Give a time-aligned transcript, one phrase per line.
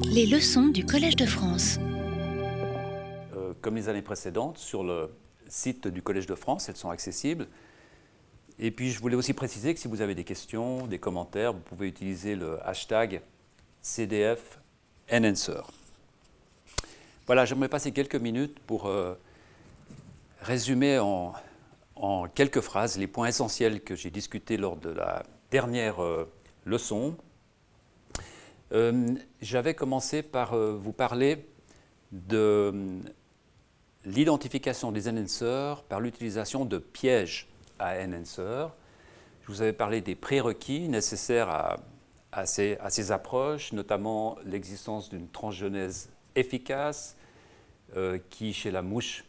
[0.00, 1.78] Les leçons du Collège de France.
[3.34, 5.10] Euh, comme les années précédentes, sur le
[5.48, 7.46] site du Collège de France, elles sont accessibles.
[8.58, 11.60] Et puis je voulais aussi préciser que si vous avez des questions, des commentaires, vous
[11.60, 13.22] pouvez utiliser le hashtag
[13.80, 14.60] CDF.
[17.26, 19.14] Voilà, j'aimerais passer quelques minutes pour euh,
[20.40, 21.34] résumer en,
[21.96, 26.30] en, quelques phrases les points essentiels que j'ai discutés lors de la dernière euh,
[26.64, 27.16] leçon.
[28.72, 31.46] Euh, J'avais commencé par euh, vous parler
[32.10, 33.00] de euh,
[34.04, 37.48] l'identification des enhancers par l'utilisation de pièges
[37.78, 38.70] à enhancers.
[39.42, 41.76] Je vous avais parlé des prérequis nécessaires
[42.32, 47.16] à, ces, approches, notamment l'existence d'une transgenèse efficace
[48.30, 49.24] qui, chez la mouche,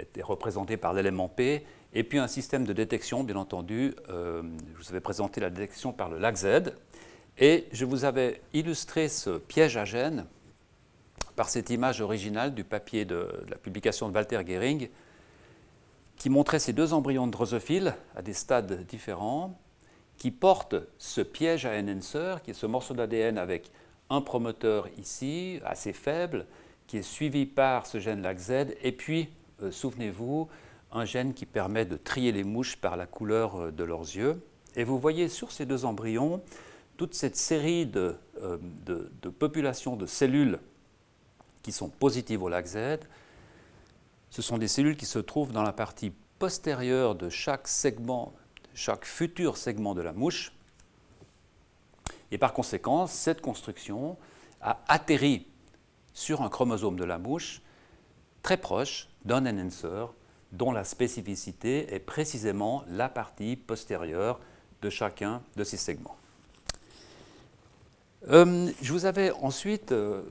[0.00, 3.94] était représentée par l'élément P, et puis un système de détection, bien entendu.
[4.08, 4.42] Je
[4.76, 6.72] vous avais présenté la détection par le lac Z,
[7.38, 10.26] et je vous avais illustré ce piège à gènes
[11.36, 14.88] par cette image originale du papier de, de la publication de Walter Gehring,
[16.16, 19.58] qui montrait ces deux embryons de drosophiles à des stades différents,
[20.18, 23.70] qui portent ce piège à enhancer, qui est ce morceau d'ADN avec
[24.10, 26.44] un promoteur ici, assez faible,
[26.86, 29.30] qui est suivi par ce gène LAC-Z, et puis,
[29.62, 30.48] euh, souvenez-vous,
[30.92, 34.42] un gène qui permet de trier les mouches par la couleur euh, de leurs yeux.
[34.76, 36.42] Et vous voyez sur ces deux embryons
[37.00, 40.58] toute cette série de, euh, de, populations de cellules
[41.62, 42.98] qui sont positives au LAC-Z.
[44.28, 48.34] Ce sont des cellules qui se trouvent dans la partie postérieure de chaque segment,
[48.74, 50.52] chaque futur segment de la mouche.
[52.32, 54.18] Et par conséquent, cette construction
[54.60, 55.46] a atterri
[56.12, 57.62] sur un chromosome de la mouche
[58.42, 60.04] très proche d'un enhancer
[60.52, 64.38] dont la spécificité est précisément la partie postérieure
[64.82, 66.19] de chacun de ces segments.
[68.28, 70.22] Euh, je vous avais ensuite euh,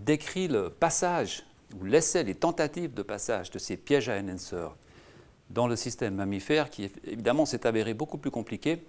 [0.00, 1.44] décrit le passage,
[1.78, 4.66] ou l'essai, les tentatives de passage de ces pièges à enhancer
[5.50, 8.82] dans le système mammifère, qui évidemment s'est avéré beaucoup plus compliqué,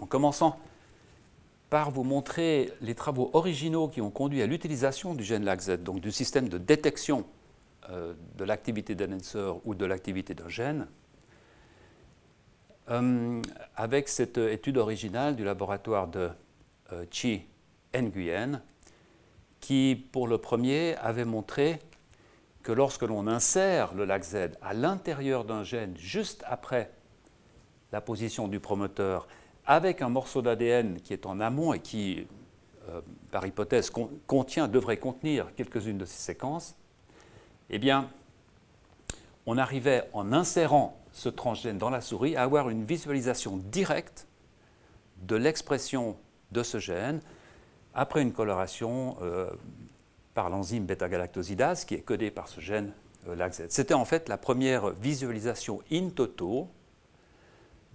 [0.00, 0.58] en commençant
[1.70, 6.00] par vous montrer les travaux originaux qui ont conduit à l'utilisation du gène LAC-Z, donc
[6.00, 7.24] du système de détection
[7.90, 10.86] euh, de l'activité d'enhancer ou de l'activité d'un gène,
[13.74, 16.30] avec cette étude originale du laboratoire de
[17.10, 17.46] Chi
[17.94, 18.62] Nguyen,
[19.60, 21.80] qui, pour le premier, avait montré
[22.62, 26.90] que lorsque l'on insère le LAC-Z à l'intérieur d'un gène juste après
[27.92, 29.28] la position du promoteur
[29.66, 32.26] avec un morceau d'ADN qui est en amont et qui,
[32.88, 36.76] euh, par hypothèse, con contient, devrait contenir quelques-unes de ces séquences,
[37.70, 38.10] eh bien,
[39.46, 44.26] on arrivait, en insérant ce transgène dans la souris, à avoir une visualisation directe
[45.22, 46.16] de l'expression
[46.56, 47.20] de ce gène
[47.94, 49.50] après une coloration euh,
[50.34, 52.92] par l'enzyme bêta-galactosidase qui est codée par ce gène
[53.28, 53.48] euh.
[53.68, 56.68] C'était en fait la première visualisation in toto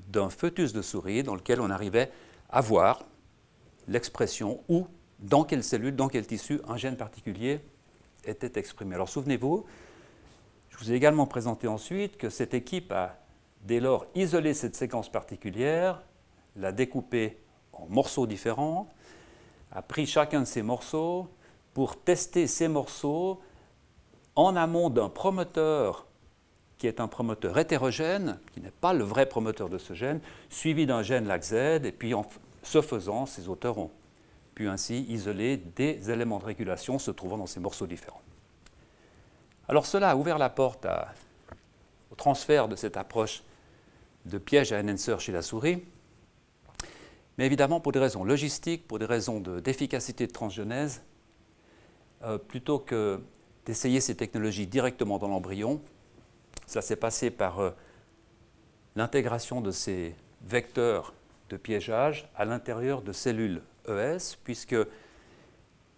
[0.10, 2.12] d'un fœtus de souris dans lequel on arrivait
[2.50, 3.06] à voir
[3.88, 4.88] l'expression ou
[5.20, 7.60] dans quelle cellule, dans quel tissu un gène particulier
[8.26, 8.96] était exprimé.
[8.96, 9.66] Alors souvenez-vous,
[10.70, 13.18] je vous ai également présenté ensuite que cette équipe a
[13.62, 16.04] dès lors isolé cette séquence particulière,
[16.56, 17.41] l'a découpée
[17.82, 18.88] en morceaux différents,
[19.72, 21.28] a pris chacun de ces morceaux
[21.74, 23.40] pour tester ces morceaux
[24.36, 26.06] en amont d'un promoteur
[26.78, 30.20] qui est un promoteur hétérogène, qui n'est pas le vrai promoteur de ce gène,
[30.50, 32.26] suivi d'un gène LAC-Z, et puis en
[32.64, 33.92] ce faisant, ces auteurs ont
[34.56, 38.22] pu ainsi isoler des éléments de régulation se trouvant dans ces morceaux différents.
[39.68, 40.88] Alors cela a ouvert la porte
[42.12, 43.44] au transfert de cette approche
[44.26, 45.84] de piège à enhancer chez la souris,
[47.38, 51.02] mais évidemment pour des raisons logistiques, pour des raisons d'efficacité de, transgenèse,
[52.24, 53.20] euh, plutôt que
[53.66, 55.82] d'essayer ces technologies directement dans l'embryon,
[56.66, 57.72] ça s'est passé par euh,
[58.96, 61.14] l'intégration de ces vecteurs
[61.50, 64.76] de piégeage à l'intérieur de cellules ES, puisque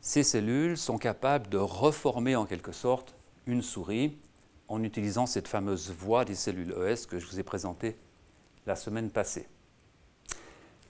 [0.02, 3.16] ces cellules sont capables de reformer en quelque sorte
[3.46, 4.18] une souris
[4.68, 7.98] en utilisant cette fameuse voie des cellules ES que je vous ai présentée
[8.66, 9.48] la semaine passée.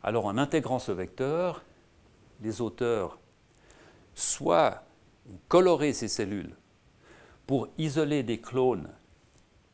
[0.04, 1.64] Alors en intégrant ce vecteur,
[2.42, 3.20] les auteurs
[4.14, 4.84] soit
[5.54, 6.56] ont ces cellules
[7.48, 8.90] pour isoler des clones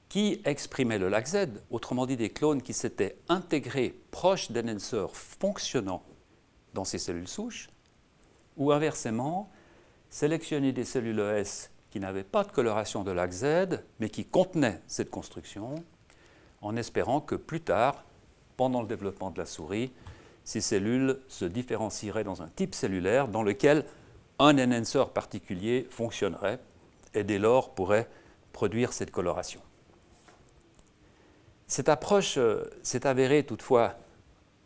[0.08, 6.04] qui exprimaient le LAC-Z, autrement dit des clones qui s'étaient intégrés proches d'enhancers fonctionnant
[6.74, 7.70] dans ces cellules souches,
[8.58, 9.50] ou inversement,
[10.10, 15.10] sélectionner des cellules ES qui n'avaient pas de coloration de LAC-Z, mais qui contenaient cette
[15.10, 15.76] construction,
[16.62, 18.04] en espérant que plus tard,
[18.58, 19.92] pendant le développement de la souris,
[20.44, 23.86] ces cellules se différencieraient dans un type cellulaire dans lequel
[24.40, 26.60] un enhancer particulier fonctionnerait
[27.14, 28.08] et dès lors pourrait
[28.54, 29.62] produire cette coloration.
[31.68, 33.96] Cette approche euh, s'est avérée toutefois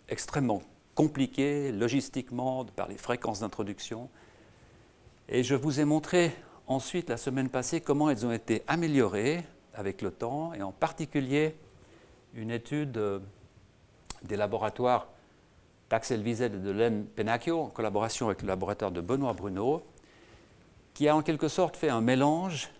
[0.07, 0.61] extrêmement
[0.95, 4.09] compliquée logistiquement par les fréquences d'introduction
[5.27, 6.33] et je vous ai montré
[6.67, 9.43] ensuite la semaine passée comment elles ont été améliorées
[9.73, 11.55] avec le temps et en particulier
[12.35, 13.19] une étude euh,
[14.23, 15.07] des laboratoires
[15.93, 19.85] d'Axel Wiesel et de Len Penacchio en collaboration avec le laboratoire de Benoît Bruno
[20.95, 22.71] qui a en quelque sorte fait un mélange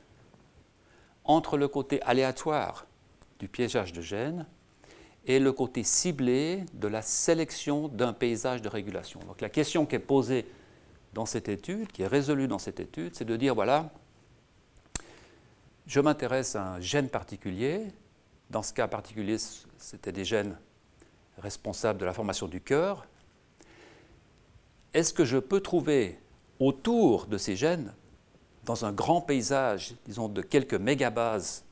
[1.24, 2.88] entre le côté aléatoire
[3.38, 4.48] du piégeage de gènes
[5.28, 9.20] et le côté ciblé de la sélection d'un paysage de régulation.
[9.28, 10.48] Donc la question qui est posée
[11.14, 13.92] dans cette étude, qui est résolue dans cette étude, c'est de dire, voilà,
[15.86, 17.90] je m'intéresse à un gène particulier,
[18.50, 19.38] dans ce cas particulier,
[19.78, 20.58] c'était des gènes
[21.38, 23.06] responsables de la formation du cœur,
[24.94, 26.20] est-ce que je peux trouver
[26.60, 27.94] autour de ces gènes
[28.66, 31.66] dans un grand paysage, disons de quelques mégabases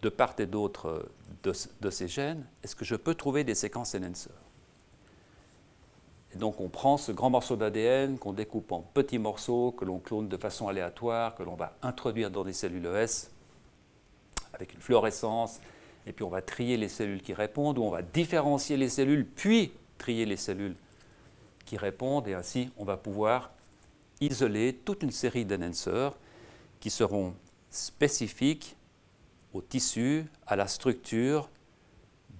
[0.00, 1.06] de part et d'autre
[1.42, 4.30] de, ces gènes, est-ce que je peux trouver des séquences enhancer
[6.34, 9.98] Et donc on prend ce grand morceau d'ADN qu'on découpe en petits morceaux, que l'on
[9.98, 13.28] clone de façon aléatoire, que l'on va introduire dans des cellules ES
[14.54, 15.60] avec une fluorescence,
[16.06, 19.26] et puis on va trier les cellules qui répondent, ou on va différencier les cellules,
[19.26, 20.74] puis trier les cellules
[21.64, 23.52] qui répondent, et ainsi on va pouvoir
[24.20, 26.14] isoler toute une série d'enhancers
[26.80, 27.34] qui seront
[27.70, 28.76] spécifiques
[29.52, 31.48] au tissu, à la structure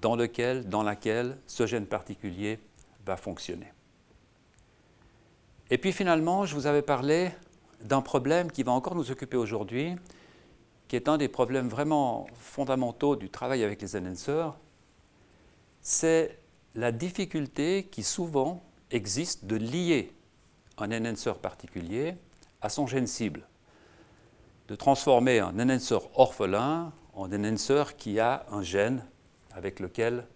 [0.00, 2.58] dans, lequel, dans laquelle ce gène particulier
[3.04, 3.72] va fonctionner.
[5.70, 7.30] Et puis finalement, je vous avais parlé
[7.82, 9.94] d'un problème qui va encore nous occuper aujourd'hui,
[10.92, 14.52] qui est un des problèmes vraiment fondamentaux du travail avec les enhancers,
[15.80, 16.38] c'est
[16.74, 20.12] la difficulté qui souvent existe de lier
[20.76, 22.16] un enhancer particulier
[22.60, 23.48] à son gène cible,
[24.68, 29.02] de transformer un enhancer orphelin en enhancer qui a un gène
[29.52, 30.26] avec lequel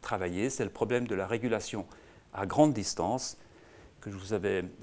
[0.00, 0.48] travailler.
[0.48, 1.86] C'est le problème de la régulation
[2.32, 3.36] à grande distance
[4.00, 4.10] que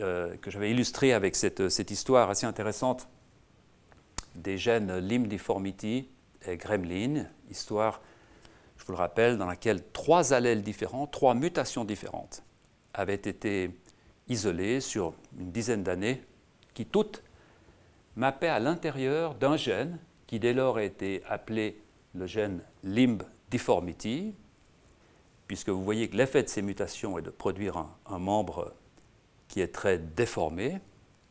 [0.01, 3.07] euh, j'avais illustré avec cette, histoire assez intéressante
[4.35, 6.09] des gènes limb deformity
[6.45, 8.01] et gremlin, histoire,
[8.77, 12.43] je vous le rappelle, dans laquelle trois allèles différents, trois mutations différentes
[12.93, 13.71] avaient été
[14.27, 16.23] isolées sur une dizaine d'années,
[16.73, 17.23] qui toutes
[18.15, 21.81] mappaient à l'intérieur d'un gène qui dès lors a été appelé
[22.15, 24.33] le gène limb deformity,
[25.47, 28.73] puisque vous voyez que l'effet de ces mutations est de produire un, membre
[29.49, 30.79] qui est très déformé,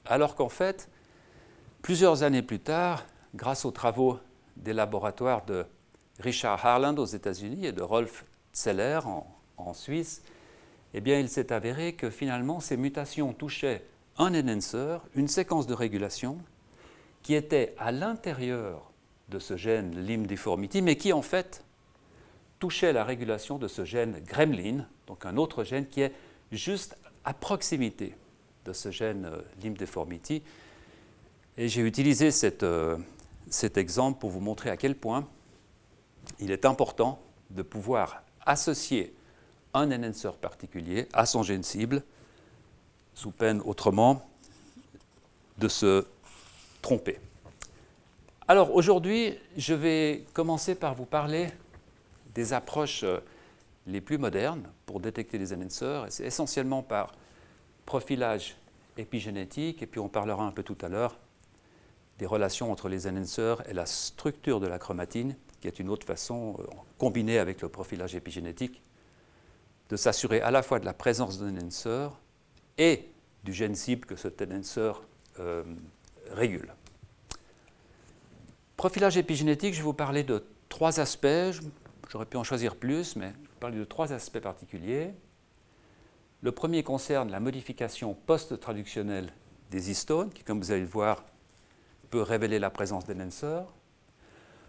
[0.04, 0.89] alors qu'en fait,
[1.82, 3.04] plusieurs années plus tard,
[3.34, 4.18] grâce aux travaux
[4.56, 5.66] des laboratoires de
[6.18, 8.24] Richard Harland aux États-Unis et de Rolf
[8.54, 9.00] Zeller
[9.56, 10.22] en, Suisse,
[10.94, 13.84] eh il s'est avéré que finalement, ces mutations touchaient
[14.18, 16.38] un enhancer, une séquence de régulation,
[17.22, 18.90] qui était à l'intérieur
[19.28, 21.64] de ce gène limb deformity, mais qui en fait
[22.58, 26.12] touchait la régulation de ce gène gremlin, donc un autre gène qui est
[26.50, 28.14] juste à proximité
[28.64, 30.42] de ce gène euh, limb deformity.
[31.56, 32.30] Et j'ai utilisé
[32.62, 32.96] euh,
[33.48, 35.28] cet exemple pour vous montrer à quel point
[36.38, 37.20] il est important
[37.50, 39.14] de pouvoir associer
[39.74, 42.02] un enhancer particulier à son gène cible,
[43.14, 44.26] sous peine autrement
[45.58, 46.06] de se
[46.82, 47.18] tromper.
[48.48, 51.48] Alors aujourd'hui, je vais commencer par vous parler
[52.34, 53.18] des approches euh,
[53.86, 56.06] les plus modernes pour détecter les enhancers.
[56.10, 57.12] C'est essentiellement par
[57.86, 58.56] profilage
[58.96, 61.18] épigénétique, et puis on parlera un peu tout à l'heure
[62.20, 66.06] des relations entre les enhancers et la structure de la chromatine, qui est une autre
[66.06, 66.64] façon, euh,
[66.98, 68.82] combinée avec le profilage épigénétique,
[69.88, 72.08] de s'assurer à la fois de la présence d'un enhancer
[72.76, 73.08] et
[73.42, 74.92] du gène cible que cet enhancer
[75.38, 75.64] euh,
[76.32, 76.74] régule.
[78.76, 81.58] Profilage épigénétique, je vais vous parler de trois aspects.
[82.10, 85.14] J'aurais pu en choisir plus, mais je vais parler de trois aspects particuliers.
[86.42, 89.32] Le premier concerne la modification post-traductionnelle
[89.70, 91.24] des histones, qui, comme vous allez le voir,
[92.10, 93.66] peut révéler la présence d'enhancers.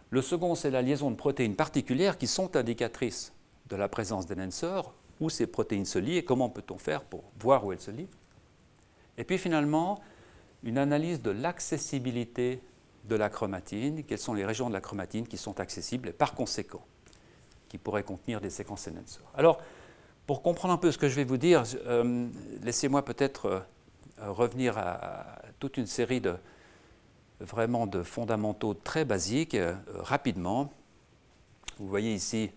[0.10, 3.34] Le second, c'est la liaison de protéines particulières qui sont indicatrices
[3.70, 7.66] de la présence d'enhancers, où ces protéines se lient et comment peut-on faire pour voir
[7.66, 8.10] où elles se lient.
[9.18, 10.02] Et puis finalement,
[10.64, 12.62] une analyse de l'accessibilité
[13.06, 16.36] de la chromatine, quelles sont les régions de la chromatine qui sont accessibles et par
[16.36, 16.86] conséquent
[17.70, 19.24] qui pourraient contenir des séquences enhancers.
[19.34, 19.62] Alors,
[20.28, 22.28] pour comprendre un peu ce que je vais vous dire, euh,
[22.64, 26.36] laissez-moi peut-être euh, revenir à, toute une série de
[27.42, 30.72] vraiment de fondamentaux très basiques euh, rapidement.
[31.80, 32.52] Vous voyez ici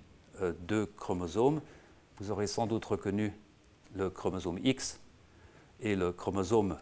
[0.67, 1.61] deux chromosomes.
[2.19, 3.33] Vous aurez sans doute reconnu
[3.95, 5.01] le chromosome X
[5.81, 6.77] et le chromosome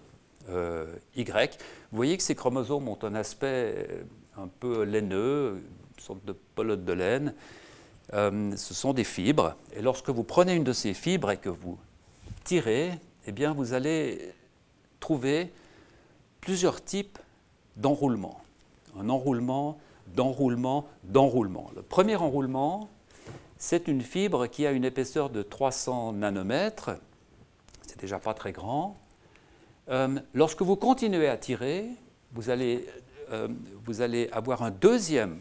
[1.15, 1.59] Y.
[1.91, 4.05] Vous voyez que ces chromosomes ont un aspect
[4.37, 5.63] un peu laineux,
[5.97, 7.35] une sorte de pelote de laine.
[8.11, 9.55] ce sont des fibres.
[9.77, 11.79] Et lorsque vous prenez une de ces fibres et que vous
[12.45, 14.33] tirez, eh bien, vous allez
[14.99, 15.53] trouver
[16.41, 17.19] plusieurs types
[17.77, 18.41] d'enroulement.
[18.99, 19.79] Un enroulement,
[20.15, 21.71] d'enroulement, d'enroulement.
[21.75, 22.91] Le premier enroulement,
[23.59, 26.91] c'est une fibre qui a une épaisseur de 300 nanomètres.
[27.83, 28.97] C'est déjà pas très grand.
[29.89, 31.87] Euh, lorsque vous continuez à tirer,
[32.33, 32.87] vous allez,
[33.31, 33.49] euh,
[33.85, 35.39] vous allez avoir un deuxième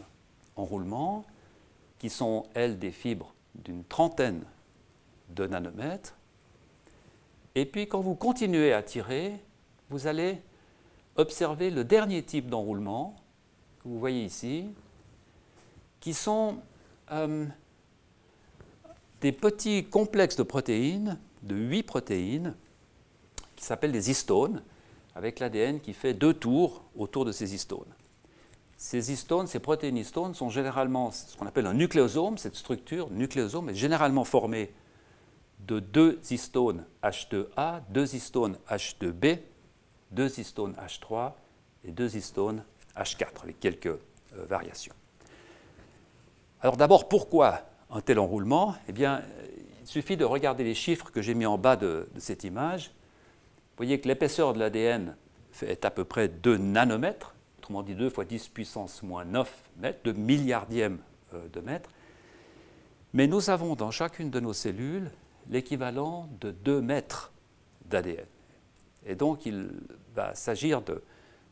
[0.56, 1.24] enroulement
[1.98, 4.44] qui sont, elles, des fibres d'une trentaine
[5.30, 6.14] de nanomètres.
[7.54, 9.38] Et puis quand vous continuez à tirer,
[9.90, 10.40] vous allez
[11.16, 13.16] observer le dernier type d'enroulement
[13.82, 14.66] que vous voyez ici,
[16.00, 16.58] qui sont
[17.10, 17.46] euh,
[19.20, 22.54] des petits complexes de protéines, de huit protéines,
[23.56, 24.62] qui s'appellent des histones,
[25.14, 27.92] avec l'ADN qui fait deux tours autour de ces histones.
[28.76, 32.38] Ces histones, ces protéines histones, sont généralement ce qu'on appelle un nucléosome.
[32.38, 34.72] Cette structure, nucléosome, est généralement formée
[35.60, 39.38] de deux histones H2A, deux histones H2B,
[40.12, 41.32] deux histones H3
[41.84, 42.64] et deux histones
[42.96, 43.98] H4, avec quelques euh,
[44.48, 44.94] variations.
[46.60, 48.74] Alors d'abord, pourquoi un tel enroulement?
[48.88, 49.22] Eh bien,
[49.80, 52.88] il suffit de regarder les chiffres que j'ai mis en bas de, cette image.
[52.88, 55.16] Vous voyez que l'épaisseur de l'ADN
[55.62, 59.98] est à peu près 2 nanomètres, autrement dit 2 fois 10 puissance moins 9 mètres,
[60.04, 60.98] 2 milliardièmes
[61.34, 61.90] euh, de mètres.
[63.12, 65.10] Mais nous avons dans chacune de nos cellules
[65.50, 67.32] l'équivalent de 2 mètres
[67.86, 68.24] d'ADN.
[69.04, 69.70] Et donc il
[70.14, 70.82] va s'agir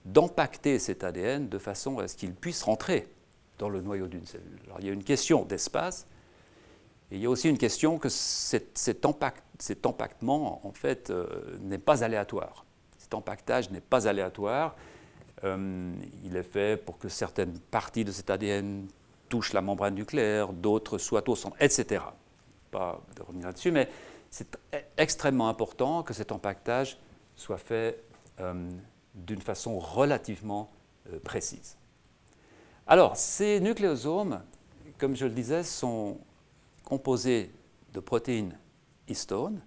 [0.04, 3.08] d'empacter cet ADN de façon à ce qu'il puisse rentrer
[3.58, 4.60] dans le noyau d'une cellule.
[4.66, 6.06] Alors il y a une question d'espace,
[7.10, 11.26] et il y a aussi une question que cet, cet, empaquetement, en fait, euh,
[11.60, 12.64] n'est pas aléatoire.
[12.98, 14.76] Cet empaquetage n'est pas aléatoire.
[15.42, 15.92] Euh,
[16.24, 18.86] il est fait pour que certaines parties de cet ADN
[19.28, 22.00] touchent la membrane nucléaire, d'autres soient au centre, etc
[22.70, 23.88] pas de revenir là-dessus, mais
[24.30, 24.58] c'est
[24.96, 26.98] extrêmement important que cet empaquetage
[27.34, 28.02] soit fait
[29.14, 30.70] d'une façon relativement
[31.12, 31.76] euh, précise.
[32.86, 34.40] Alors, ces nucléosomes,
[34.98, 36.18] comme je le disais, sont
[36.84, 37.50] composés
[37.92, 38.56] de protéines
[39.08, 39.60] histones.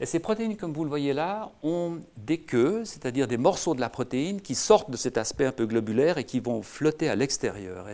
[0.00, 3.80] Et ces protéines, comme vous le voyez là, ont des queues, c'est-à-dire des morceaux de
[3.80, 7.14] la protéine qui sortent de cet aspect un peu globulaire et qui vont flotter à
[7.14, 7.86] l'extérieur.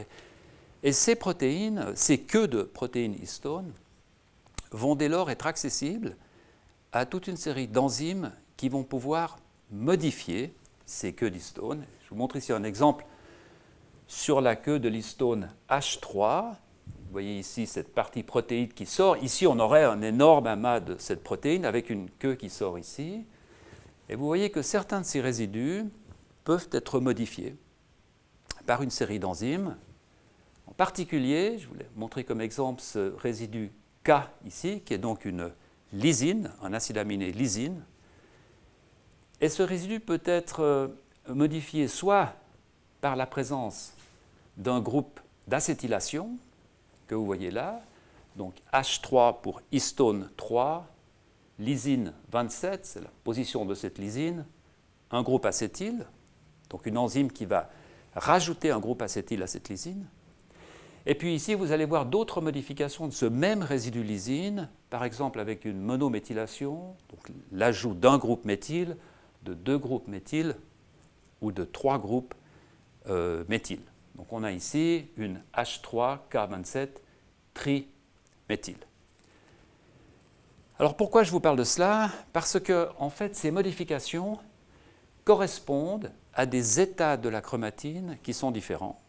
[0.83, 3.73] Et, ces protéines, ces queues de protéines histones,
[4.71, 6.17] vont dès lors être accessibles
[6.93, 9.39] à toute une série d'enzymes qui vont pouvoir
[9.71, 10.55] modifier
[10.87, 11.85] ces queues d'histone.
[12.05, 13.05] Je vous montre ici un exemple
[14.07, 16.51] sur la queue de l'histone H3.
[16.87, 19.17] Vous voyez ici cette partie protéide qui sort.
[19.19, 23.25] Ici, on aurait un énorme amas de cette protéine avec une queue qui sort ici.
[24.09, 25.85] Et vous voyez que certains de ces résidus
[26.45, 27.57] peuvent être modifiés
[28.67, 29.77] par une série d'enzymes.
[30.67, 33.73] En particulier, je voulais montrer comme exemple ce résidu
[34.47, 35.51] ici, qui est donc une
[35.93, 37.85] lysine, un acide aminé lysine.
[39.41, 40.89] Et ce résidu peut être euh,
[41.29, 42.35] modifié soit
[43.01, 43.93] par la présence
[44.57, 46.31] d'un groupe d'acétylation,
[47.07, 47.81] que vous voyez là,
[48.37, 50.87] donc H3 pour histone 3,
[51.59, 54.45] lysine 27, c'est la position de cette lysine,
[55.11, 56.07] un groupe acétyl,
[56.71, 57.71] donc une enzyme qui va
[58.15, 60.07] rajouter un groupe acétyl à cette lysine,
[61.07, 65.41] et puis ici, vous allez voir d'autres modifications de ce même résidu lysine, par exemple
[65.41, 68.95] avec une monométhylation, donc l'ajout d'un groupe méthyle,
[69.43, 70.57] de deux groupes méthyle
[71.41, 72.35] ou de trois groupes
[73.09, 73.81] euh, méthyle.
[74.17, 76.89] Donc on a ici une H3K27
[77.55, 78.79] triméthyle.
[80.79, 82.11] Alors pourquoi je vous parle de cela?
[82.33, 84.39] Parce que en fait ces modifications
[85.25, 89.01] correspondent à des états de la chromatine qui sont différents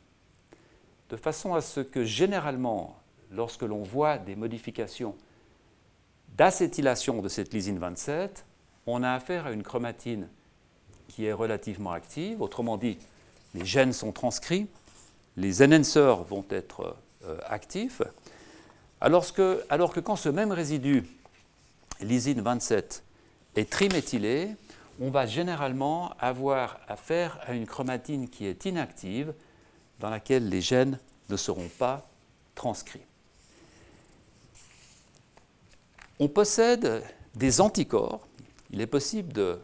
[1.09, 2.99] de façon à ce que généralement,
[3.31, 5.15] lorsque l'on voit des modifications
[6.37, 8.45] d'acétylation de cette lysine 27,
[8.93, 10.27] on a affaire à une chromatine
[11.07, 12.97] qui est relativement active, autrement dit,
[13.55, 14.67] les gènes sont transcrits,
[15.37, 18.01] les enhancers vont être euh, actifs,
[19.01, 21.05] alors que, quand ce même résidu,
[22.01, 23.03] lysine 27,
[23.55, 24.55] est triméthylé,
[25.01, 29.33] on va généralement avoir affaire à une chromatine qui est inactive,
[29.99, 32.07] dans laquelle les gènes ne seront pas
[32.55, 33.05] transcrits.
[36.19, 37.03] On possède
[37.35, 38.28] des anticorps.
[38.71, 39.59] Il est possible de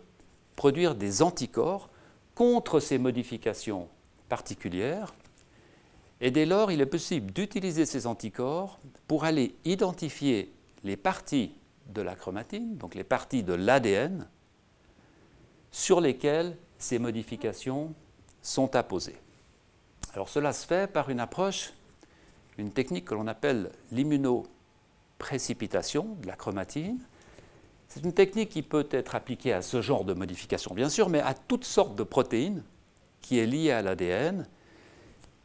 [0.55, 1.89] produire des anticorps
[2.33, 3.88] contre ces modifications
[4.29, 5.13] particulières.
[6.21, 11.53] Et dès lors, il est possible d'utiliser ces anticorps pour aller identifier les parties
[11.88, 14.27] de la chromatine, donc les parties de l'ADN,
[15.71, 17.93] sur lesquels ces modifications
[18.41, 19.17] sont apposées.
[20.13, 21.74] Alors cela se fait par une approche,
[22.57, 27.00] une technique que l'on appelle l'immunoprécipitation de la chromatine.
[27.96, 31.22] C'est une technique qui peut être appliquée à ce genre de modification, bien sûr, mais
[31.22, 32.62] à toutes sortes de protéines
[33.22, 34.46] qui est liée à l'ADN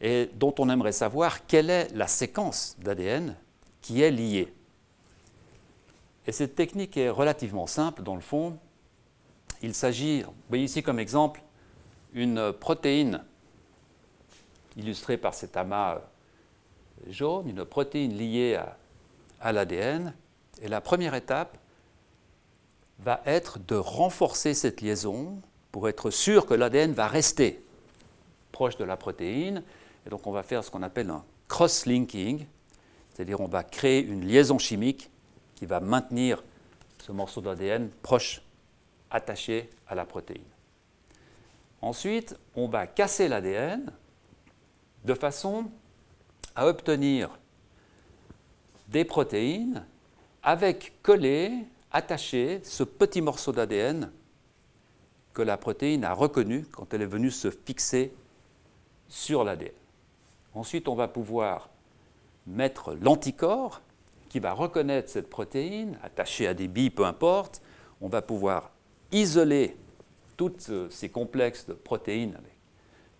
[0.00, 3.36] et dont on aimerait savoir quelle est la séquence d'ADN
[3.80, 4.52] qui est liée.
[6.26, 8.58] Et cette technique est relativement simple dans le fond.
[9.62, 11.42] Il s'agit, vous voyez ici comme exemple,
[12.14, 13.22] une protéine
[14.76, 16.00] illustrée par cet amas
[17.08, 18.76] jaune, une protéine liée à,
[19.40, 20.14] à l'ADN.
[20.62, 21.56] Et la première étape
[23.02, 25.40] va être de renforcer cette liaison
[25.72, 27.62] pour être sûr que l'ADN va rester
[28.52, 29.62] proche de la protéine.
[30.06, 32.46] Et donc on va faire ce qu'on appelle un cross-linking,
[33.12, 35.10] c'est-à-dire on va créer une liaison chimique
[35.54, 36.42] qui va maintenir
[36.98, 38.42] ce morceau d'ADN proche,
[39.10, 40.44] attaché à la protéine.
[41.82, 43.90] Ensuite, on va casser l'ADN
[45.04, 45.70] de façon
[46.54, 47.30] à obtenir
[48.88, 49.86] des protéines
[50.42, 51.52] avec collé,
[51.92, 54.10] attaché, ce petit morceau d'ADN
[55.32, 58.12] que la protéine a reconnu quand elle est venue se fixer
[59.08, 59.72] sur l'ADN.
[60.54, 61.68] Ensuite, on va pouvoir
[62.46, 63.80] mettre l'anticorps
[64.28, 67.62] qui va reconnaître cette protéine, attachée à des billes, peu importe.
[68.00, 68.70] On va pouvoir
[69.12, 69.76] isoler
[70.36, 72.56] tous ces complexes de protéines avec,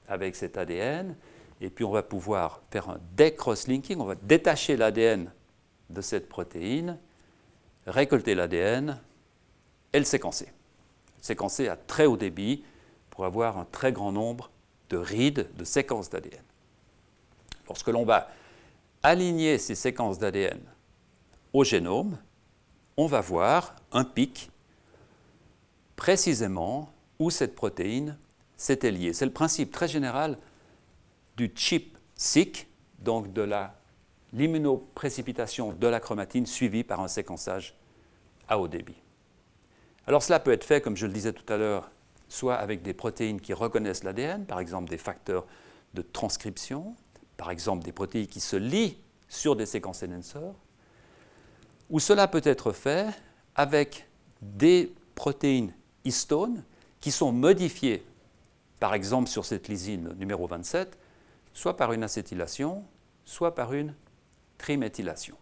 [0.09, 1.17] avec cet ADN,
[1.61, 5.33] et puis on va pouvoir faire un décross-linking, on va détacher l'ADN
[5.91, 6.99] de cette protéine,
[7.87, 8.99] récolter l'ADN
[9.93, 10.53] et le séquencer.
[11.21, 12.65] séquencer à très haut débit
[13.11, 14.51] pour avoir un très grand nombre
[14.89, 16.43] de rides, de séquences d'ADN.
[17.69, 18.29] Lorsque l'on va
[19.03, 20.61] aligner ces séquences d'ADN
[21.53, 22.19] au génome,
[22.97, 24.51] on va voir un pic
[25.97, 28.19] précisément où cette protéine
[28.57, 29.13] s'était liée.
[29.13, 30.39] C'est le principe très général
[31.37, 32.67] du chip SIC,
[32.99, 33.75] donc de la
[34.33, 37.77] l'immunoprécipitation de la chromatine suivie par un séquençage
[38.49, 39.01] à haut débit.
[40.07, 41.91] Alors cela peut être fait, comme je le disais tout à l'heure,
[42.29, 45.47] soit avec des protéines qui reconnaissent l'ADN, par exemple des facteurs
[45.95, 46.95] de transcription,
[47.37, 48.97] par exemple des protéines qui se lient
[49.29, 50.55] sur des séquences enhancers,
[51.91, 53.09] ou cela peut être fait
[53.55, 54.09] avec
[54.43, 55.73] des protéines
[56.05, 56.63] histones
[57.01, 58.05] qui sont modifiées,
[58.79, 60.99] par exemple sur cette lysine numéro 27,
[61.53, 62.85] soit par une acétylation,
[63.25, 63.95] soit par une
[64.61, 65.37] triméthylation.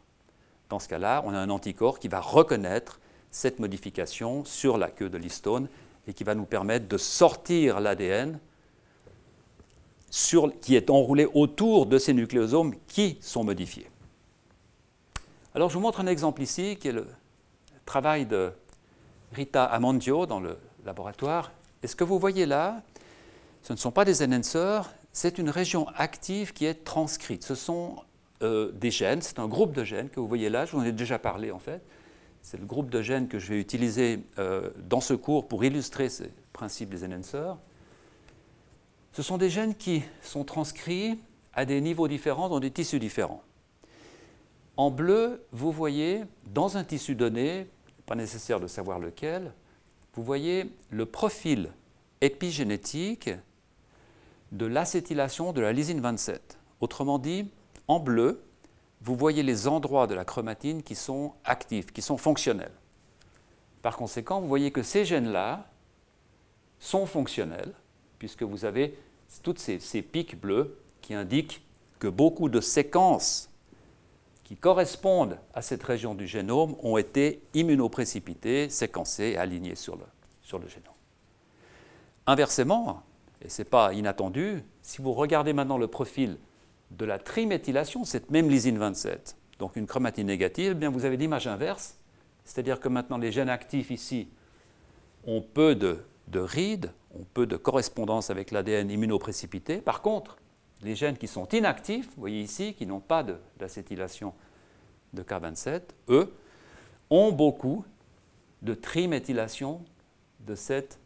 [0.68, 3.00] Dans ce cas-là, on a un anticorps qui va reconnaître
[3.30, 5.68] cette modification sur la queue de l'histone
[6.06, 8.38] et qui va nous permettre de sortir l'ADN
[10.62, 13.90] qui est enroulé autour de ces nucléosomes qui sont modifiés.
[15.54, 17.06] Alors je vous montre un exemple ici qui est le
[17.84, 18.52] travail de
[19.32, 21.52] Rita Amandio dans le laboratoire.
[21.82, 22.82] Et ce que vous voyez là,
[23.62, 27.42] ce ne sont pas des enhancers, c'est une région active qui est transcrite.
[27.44, 27.96] Ce sont
[28.42, 30.84] euh, des gènes, c'est un groupe de gènes que vous voyez là, je vous en
[30.84, 31.82] ai déjà parlé en fait.
[32.42, 36.08] C'est le groupe de gènes que je vais utiliser euh, dans ce cours pour illustrer
[36.08, 37.56] ces principes des enhancers.
[39.12, 41.18] Ce sont des gènes qui sont transcrits
[41.52, 43.42] à des niveaux différents dans des tissus différents.
[44.76, 47.66] En bleu, vous voyez, dans un tissu donné,
[48.06, 49.52] pas nécessaire de savoir lequel,
[50.14, 51.70] vous voyez le profil
[52.20, 53.30] épigénétique
[54.52, 56.58] de l'acétylation de la lysine 27.
[56.80, 57.50] Autrement dit,
[57.88, 58.42] en bleu,
[59.00, 62.72] vous voyez les endroits de la chromatine qui sont actifs, qui sont fonctionnels.
[63.82, 65.66] Par conséquent, vous voyez que ces gènes-là
[66.78, 67.72] sont fonctionnels,
[68.18, 68.98] puisque vous avez
[69.42, 71.62] tous ces, pics bleus qui indiquent
[71.98, 73.50] que beaucoup de séquences
[74.44, 79.96] qui correspondent à cette région du génome ont été immunoprécipités, séquencés et le, sur
[80.58, 80.94] le génome.
[82.26, 83.02] Inversement,
[83.42, 86.38] et ce n'est pas inattendu, si vous regardez maintenant le profil
[86.90, 91.16] de la triméthylation, cette même lysine 27, donc une chromatine négative, eh bien vous avez
[91.16, 91.98] l'image inverse,
[92.44, 94.28] c'est-à-dire que maintenant les gènes actifs ici
[95.26, 95.98] ont peu de,
[96.28, 99.78] de rides, ont peu de correspondance avec l'ADN immunoprécipité.
[99.78, 100.38] Par contre,
[100.82, 103.24] les gènes qui sont inactifs, vous voyez ici, qui n'ont pas
[103.58, 104.32] d'acétylation
[105.12, 106.32] de, K27, eux,
[107.10, 107.84] ont beaucoup
[108.62, 109.82] de triméthylation
[110.40, 110.98] de cette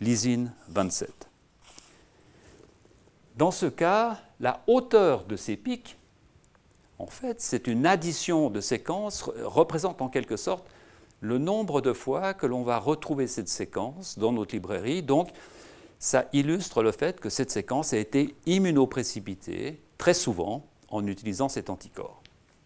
[0.00, 1.28] lysine 27.
[3.36, 5.98] Dans ce cas, la hauteur de ces pics,
[6.98, 10.66] en fait, c'est une addition de séquences, représente en quelque sorte
[11.20, 15.02] le nombre de fois que l'on va retrouver cette séquence dans notre librairie.
[15.02, 15.28] Donc,
[15.98, 21.70] ça illustre le fait que cette séquence a été immunoprécipitée très souvent en utilisant cet
[21.70, 22.22] anticorps.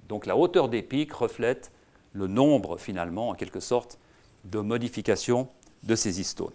[0.08, 1.70] Donc la hauteur des pics reflète
[2.12, 3.98] le nombre finalement, en quelque sorte,
[4.44, 5.48] de modifications
[5.84, 6.50] de ces histones.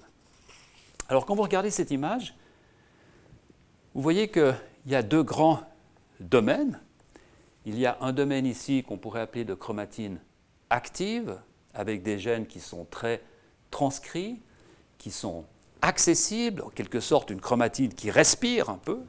[1.08, 2.36] Alors quand vous regardez cette image,
[3.96, 4.54] vous voyez qu'il
[4.88, 5.62] y a deux grands
[6.20, 6.80] domaines.
[7.66, 10.20] Il y a un domaine ici qu'on pourrait appeler de chromatine
[10.70, 11.40] active,
[11.74, 13.24] avec des gènes qui sont très
[13.72, 14.42] transcrits,
[14.98, 15.46] qui sont
[15.82, 19.00] accessibles, en quelque sorte une chromatine qui respire un peu.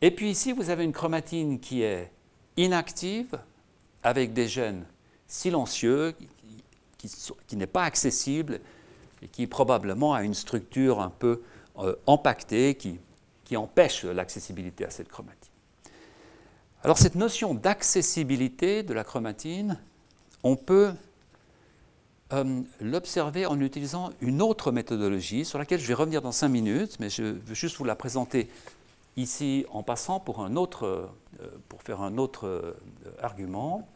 [0.00, 2.10] Et puis ici, vous avez une chromatine qui est
[2.56, 3.38] inactive,
[4.02, 4.86] avec des gènes
[5.26, 6.14] silencieux,
[6.96, 8.60] qui, n'est pas accessible
[9.22, 11.42] et qui probablement a une structure un peu
[11.78, 12.98] euh, empaquetée qui,
[13.46, 15.52] qui empêche l'accessibilité à cette chromatine.
[16.82, 19.78] Alors cette notion d'accessibilité de la chromatine,
[20.42, 20.92] on peut
[22.32, 26.98] euh, l'observer en utilisant une autre méthodologie sur laquelle je vais revenir dans cinq minutes,
[26.98, 28.50] mais je veux juste vous la présenter
[29.16, 31.08] ici en passant pour, un autre,
[31.40, 32.76] euh, pour faire un autre euh,
[33.22, 33.88] argument.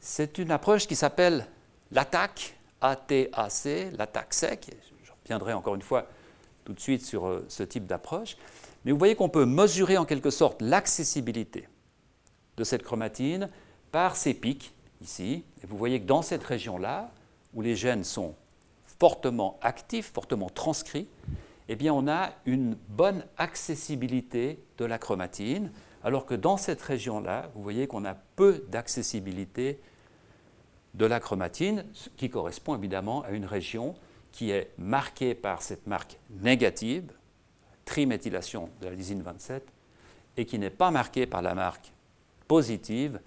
[0.00, 1.46] C'est une approche qui s'appelle
[1.92, 4.70] l'attaque, A-T-A-C, l'attaque sec.
[5.04, 6.06] Je reviendrai encore une fois
[6.68, 8.36] tout de suite sur ce type d'approche.
[8.84, 11.66] Mais vous voyez qu'on peut mesurer en quelque sorte l'accessibilité
[12.58, 13.48] de cette chromatine
[13.90, 15.44] par ces pics ici.
[15.62, 17.10] Et vous voyez que dans cette région-là,
[17.54, 18.34] où les gènes sont
[19.00, 21.08] fortement actifs, fortement transcrits,
[21.70, 25.72] eh bien on a une bonne accessibilité de la chromatine,
[26.04, 29.80] alors que dans cette région-là, vous voyez qu'on a peu d'accessibilité
[30.92, 33.94] de la chromatine, ce qui correspond évidemment à une région
[34.32, 37.10] qui est marquée par cette marque négative,
[37.84, 39.66] triméthylation de la lysine 27,
[40.36, 41.92] et qui n'est pas marquée par la marque
[42.46, 43.20] positive,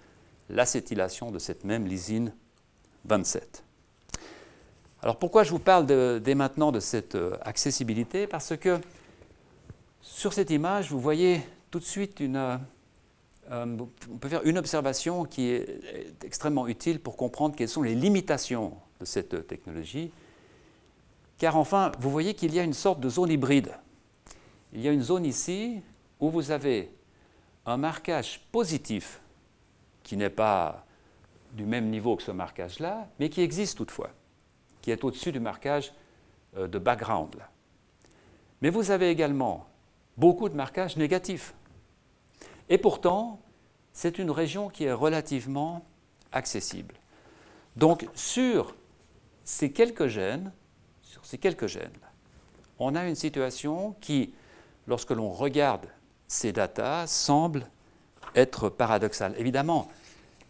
[0.48, 2.32] l'acétylation de cette même lysine
[3.04, 3.64] 27.
[5.02, 5.86] Alors pourquoi je vous parle
[6.20, 8.28] dès maintenant de cette euh, accessibilité?
[8.28, 8.78] Parce que
[10.00, 12.56] sur cette image, vous voyez tout de suite une, euh,
[13.50, 13.76] euh,
[14.10, 15.80] on peut faire une observation qui est
[16.24, 20.12] extrêmement utile pour comprendre quelles sont les limitations de cette technologie.
[21.38, 23.72] Car enfin, vous voyez qu'il y a une sorte de zone hybride.
[24.72, 25.82] Il y a une zone ici
[26.20, 26.94] où vous avez
[27.66, 29.20] un marquage positif
[30.02, 30.86] qui n'est pas
[31.52, 34.10] du même niveau que ce marquage-là, mais qui existe toutefois
[34.82, 35.94] qui est au-dessus du marquage
[36.56, 37.36] euh, de background.
[38.60, 39.66] Mais vous avez également
[40.16, 41.54] beaucoup de marquages négatifs.
[42.68, 43.40] Et pourtant,
[43.92, 45.82] c'est une région qui est relativement
[46.32, 46.94] accessible.
[47.76, 48.74] Donc sur
[49.44, 50.52] ces quelques gènes,
[51.22, 51.90] sur ces quelques gènes,
[52.78, 54.34] on a une situation qui,
[54.86, 55.86] lorsque l'on regarde
[56.26, 57.66] ces datas, semble
[58.34, 59.34] être paradoxale.
[59.38, 59.88] Évidemment,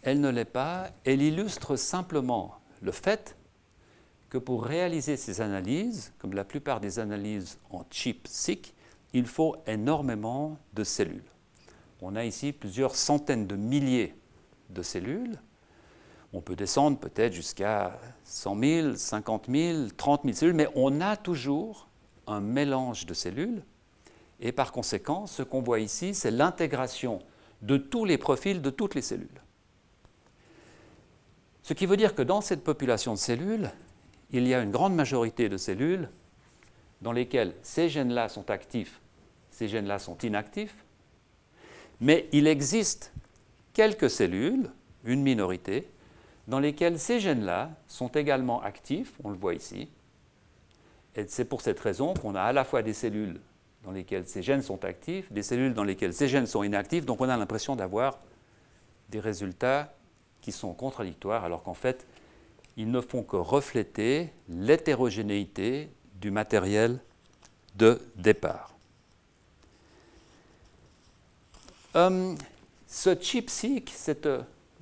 [0.03, 3.37] elle ne l'est pas, elle illustre simplement le fait
[4.31, 8.73] que pour réaliser ces analyses, comme la plupart des analyses en chip-seq,
[9.13, 11.23] il faut énormément de cellules.
[12.01, 14.15] On a ici plusieurs centaines de milliers
[14.71, 15.39] de cellules.
[16.33, 21.17] On peut descendre peut-être jusqu'à 100 000, 50 000, 30 000 cellules, mais on a
[21.17, 21.89] toujours
[22.27, 23.63] un mélange de cellules.
[24.41, 27.21] Et par conséquent, ce qu'on voit ici, c'est l'intégration
[27.61, 29.29] de tous les profils de toutes les cellules.
[31.63, 33.71] Ce qui veut dire que dans cette population de cellules,
[34.31, 36.09] il y a une grande majorité de cellules
[37.03, 39.01] dans lesquelles ces gènes-là sont actifs,
[39.51, 40.75] ces gènes-là sont inactifs,
[42.01, 43.13] mais il existe
[43.75, 44.71] quelques cellules,
[45.05, 45.89] une minorité,
[46.53, 49.89] dans lesquelles ces gènes-là sont également actifs, on le voit ici,
[51.17, 53.41] et c'est pour cette raison qu'on a à la fois des cellules
[53.85, 57.23] dans lesquelles ces gènes sont actifs, des cellules dans lesquelles ces gènes sont inactifs, donc
[57.23, 58.19] on a l'impression d'avoir
[59.09, 59.95] des résultats
[60.43, 62.07] qui sont contradictoires, alors qu'en fait,
[62.77, 65.89] ils ne font que refléter l'hétérogénéité
[66.21, 67.01] du matériel
[67.77, 68.77] de départ.
[71.95, 72.37] Hum,
[72.87, 73.89] ce chip-seq,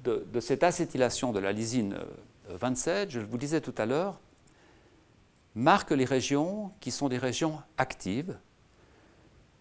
[0.04, 1.96] de, cette acétylation de la lysine
[2.48, 4.18] 27, euh, je vous disais tout à l'heure,
[5.54, 8.36] marque les régions qui sont des régions actives,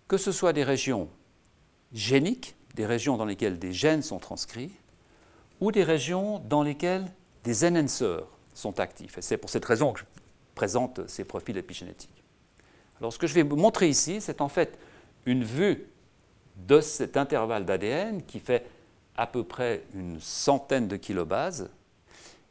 [0.08, 1.10] que ce soit des régions
[1.93, 4.71] géniques, des régions dans lesquelles des gènes sont transcrits,
[5.60, 7.12] ou des régions dans lesquelles
[7.43, 9.17] des enhancers sont actifs.
[9.17, 10.06] Et c'est pour cette raison que je
[10.56, 12.23] présente ces profils épigénétiques.
[12.99, 14.78] Alors ce que je vais vous montrer ici, c'est en fait
[15.25, 15.88] une vue
[16.67, 18.65] de cet intervalle d'ADN qui fait
[19.19, 21.69] à peu près une centaine de kilobases.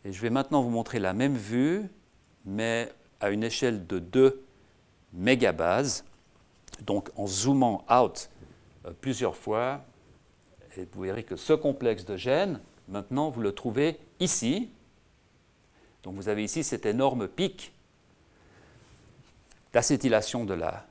[0.05, 1.89] Et je vais maintenant vous montrer la même vue,
[2.45, 4.45] mais à une échelle de 2
[5.15, 6.05] mégabases,
[6.83, 8.29] donc en zoomant out
[8.85, 9.83] euh, plusieurs fois.
[10.93, 14.69] Vous verrez que ce complexe de gènes, maintenant, vous le trouvez ici,
[16.03, 17.73] donc vous avez ici cet énorme pic
[19.73, 20.87] d'acétylation de la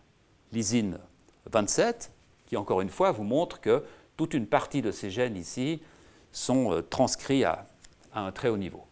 [0.52, 0.98] lysine
[1.52, 2.12] 27,
[2.48, 3.84] qui encore une fois vous montre que
[4.18, 5.82] toute une partie de ces gènes ici
[6.32, 7.66] sont euh, transcrits à,
[8.14, 8.84] un très haut niveau.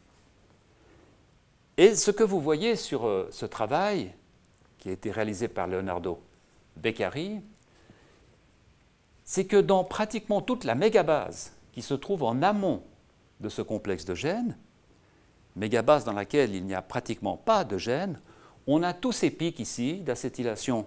[1.77, 4.13] Et ce que vous voyez sur euh, ce travail,
[4.77, 6.21] qui a été réalisé par Leonardo
[6.77, 7.41] Beccari,
[9.23, 12.83] c'est que dans pratiquement toute la mégabase qui se trouve en amont
[13.39, 14.55] de ce complexe de gènes,
[15.55, 18.19] mégabase dans laquelle il n'y a pratiquement pas de gènes,
[18.67, 20.85] on a tous ces pics ici d'acétylation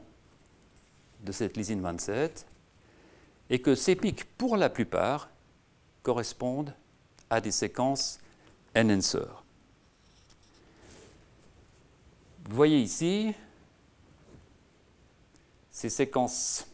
[1.24, 2.46] de cette lysine 27,
[3.50, 5.30] et que ces pics, pour la plupart,
[6.02, 6.74] correspondent
[7.30, 8.18] à des séquences
[8.76, 9.18] enhancer.
[12.48, 13.34] Vous voyez ici
[15.70, 16.66] ces séquences,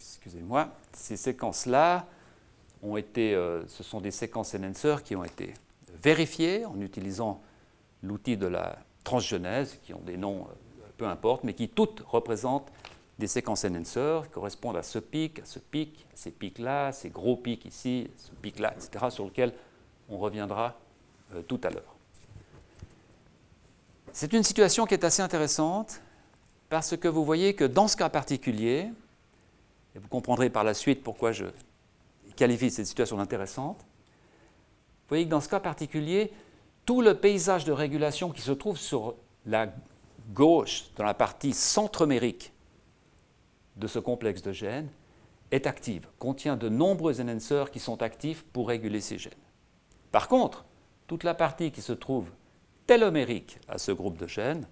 [0.00, 2.06] excusez-moi, ces séquences-là
[2.82, 5.54] ont été, euh, ce sont des séquences enhancer qui ont été
[6.02, 7.40] vérifiées en utilisant
[8.02, 12.72] l'outil de la transgenèse, qui ont des noms, euh, peu importe, mais qui toutes représentent
[13.18, 17.08] des séquences enhancer, qui correspondent à ce pic, à ce pic, à ces pics-là, ces
[17.08, 19.52] gros pics ici, ce pic-là, etc., sur lequel
[20.08, 20.78] on reviendra
[21.34, 21.96] euh, tout à l'heure.
[24.12, 26.00] C'est une situation qui est assez intéressante
[26.68, 28.90] parce que vous voyez que dans ce cas particulier,
[29.94, 31.46] et vous comprendrez par la suite pourquoi je
[32.34, 36.32] qualifie cette situation d'intéressante, vous voyez que dans ce cas particulier,
[36.84, 39.14] tout le paysage de régulation qui se trouve sur
[39.46, 39.72] la
[40.32, 42.52] gauche, dans la partie centromérique
[43.76, 44.88] de ce complexe de gènes,
[45.50, 49.32] est active, contient de nombreux enhancers qui sont actifs pour réguler ces gènes.
[50.10, 50.64] Par contre,
[51.06, 52.30] toute la partie qui se trouve
[52.86, 54.66] télomérique à ce groupe de gènes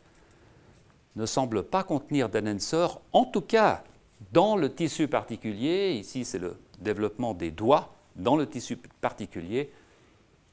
[1.17, 3.85] ne semble pas contenir d'enhancers, en tout cas
[4.33, 9.71] dans le tissu particulier, ici c'est le développement des doigts, dans le tissu particulier,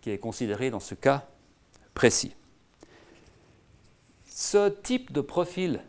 [0.02, 1.28] qui est considéré dans ce cas
[1.94, 2.36] précis.
[4.26, 5.82] Ce type de profil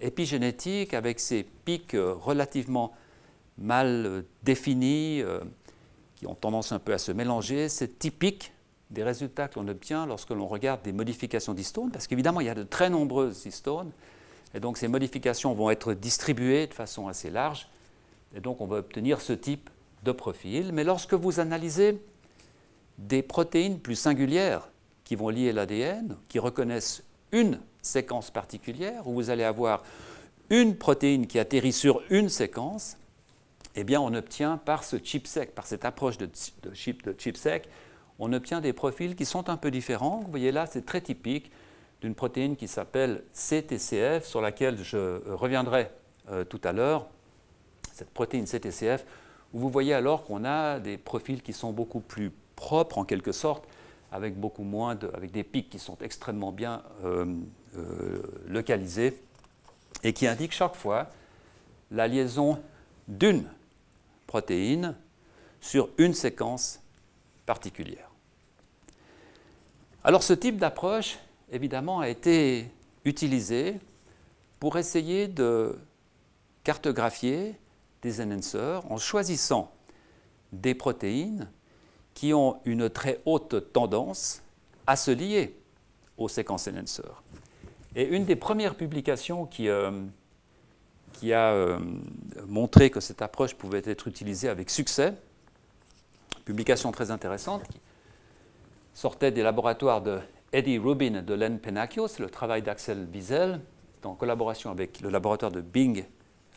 [0.00, 2.92] épigénétique, avec ces pics relativement
[3.58, 5.40] mal définis, euh,
[6.16, 8.52] qui ont tendance un peu à se mélanger, c'est typique
[8.90, 12.50] des résultats que l'on obtient lorsque l'on regarde des modifications d'histones, parce qu'évidemment, il y
[12.50, 13.90] a de très nombreuses histones,
[14.54, 17.68] et donc ces modifications vont être distribuées de façon assez large,
[18.34, 19.70] et donc on va obtenir ce type
[20.02, 20.72] de profil.
[20.72, 22.02] Mais lorsque vous analysez
[22.98, 24.68] des protéines plus singulières
[25.04, 29.82] qui vont lier l'ADN, qui reconnaissent une séquence particulière, où vous allez avoir
[30.50, 32.96] une protéine qui atterrit sur une séquence,
[33.76, 36.28] eh bien on obtient par ce chip sec, par cette approche de,
[36.74, 37.68] chip, de chip sec,
[38.18, 40.20] on obtient des profils qui sont un peu différents.
[40.20, 41.50] Vous voyez là, c'est très typique
[42.02, 45.90] d'une protéine qui s'appelle CTCF, sur laquelle je reviendrai
[46.30, 47.08] euh, tout à l'heure.
[47.92, 49.06] Cette protéine CTCF,
[49.52, 53.32] où vous voyez alors qu'on a des profils qui sont beaucoup plus propres en quelque
[53.32, 53.66] sorte,
[54.12, 57.24] avec beaucoup moins de, avec des pics qui sont extrêmement bien euh,
[57.76, 59.20] euh, localisés
[60.02, 61.10] et qui indiquent chaque fois
[61.90, 62.60] la liaison
[63.08, 63.44] d'une
[64.26, 64.94] protéine
[65.60, 66.80] sur une séquence
[67.46, 68.10] particulière.
[70.02, 71.18] Alors ce type d'approche,
[71.50, 72.70] évidemment, a été
[73.04, 73.76] utilisé
[74.58, 75.78] pour essayer de
[76.64, 77.54] cartographier
[78.02, 79.72] des enhancers en choisissant
[80.52, 81.48] des protéines
[82.14, 84.42] qui ont une très haute tendance
[84.86, 85.54] à se lier
[86.16, 87.22] aux séquences enhancers.
[87.96, 89.90] Et une des premières publications qui, euh,
[91.14, 91.78] qui a euh,
[92.46, 95.14] montré que cette approche pouvait être utilisée avec succès,
[96.44, 97.62] publication très intéressante,
[98.94, 100.20] sortait des laboratoires de
[100.52, 103.60] Eddie Rubin et de Len Penacchio, c'est le travail d'Axel Wiesel,
[104.04, 106.04] en collaboration avec le laboratoire de Bing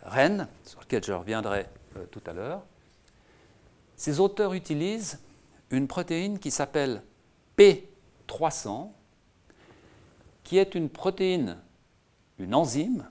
[0.03, 1.65] Rennes, sur lequel je reviendrai
[1.97, 2.63] euh, tout à l'heure.
[3.95, 5.19] Ces auteurs utilisent
[5.69, 7.03] une protéine qui s'appelle
[7.57, 8.89] P300,
[10.43, 11.57] qui est une protéine,
[12.39, 13.05] une enzyme,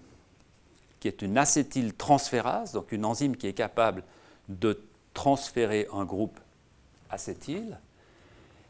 [1.00, 4.04] qui est une acétyltransférase, donc une enzyme qui est capable
[4.48, 4.80] de
[5.14, 6.38] transférer un groupe
[7.10, 7.78] acétyl,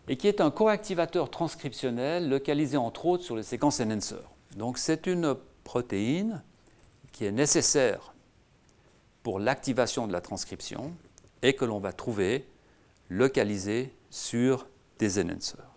[0.08, 4.16] et qui est un coactivateur transcriptionnel localisé entre autres sur les séquences enhancer.
[4.56, 6.42] Donc c'est une protéine
[7.12, 8.12] qui est nécessaire
[9.22, 10.92] pour l'activation de la transcription
[11.42, 12.46] et que l'on va trouver
[13.10, 14.66] localisée sur
[14.98, 15.71] des enhancers.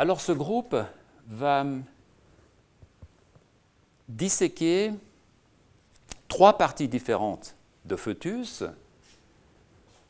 [0.00, 0.74] Alors ce groupe
[1.26, 1.66] va
[4.08, 4.94] disséquer
[6.26, 8.64] trois parties différentes de fœtus,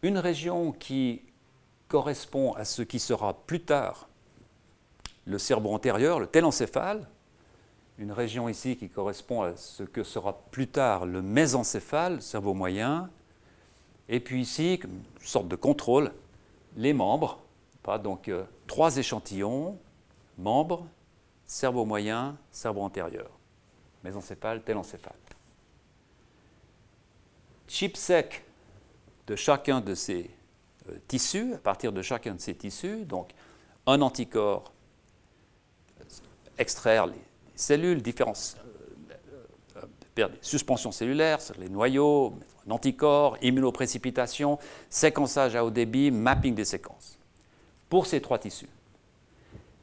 [0.02, 1.22] une région qui
[1.88, 4.08] correspond à ce qui sera plus tard
[5.24, 7.08] le cerveau antérieur, le télencéphale,
[7.98, 12.54] une région ici qui correspond à ce que sera plus tard le mésencéphale, le cerveau
[12.54, 13.10] moyen,
[14.08, 16.12] et puis ici, une sorte de contrôle,
[16.76, 17.40] les membres,
[18.02, 19.78] donc euh, trois échantillons,
[20.38, 20.86] membres,
[21.46, 23.30] cerveau moyen, cerveau antérieur,
[24.04, 25.16] mésencéphale, télencéphale.
[27.66, 28.44] Chip sec
[29.26, 30.30] de chacun de ces
[30.88, 33.30] euh, tissus, à partir de chacun de ces tissus, donc
[33.86, 34.72] un anticorps
[36.58, 37.14] extraire les
[37.54, 38.56] cellules, différentes
[40.18, 42.34] euh, suspensions cellulaires, les noyaux,
[42.68, 47.19] anticorps, immunoprécipitation, séquençage à haut débit, mapping des séquences,
[47.90, 48.70] pour ces trois tissus.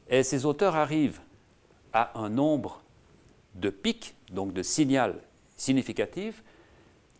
[0.08, 1.20] Et ces auteurs arrivent
[1.92, 2.82] à un nombre
[3.54, 5.20] de pics, donc de signal
[5.56, 6.42] significatifs,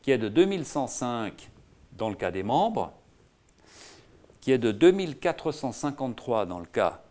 [0.03, 1.51] qui est de 2105
[1.93, 2.93] dans le cas des membres,
[4.41, 7.03] qui est de 2453 dans le cas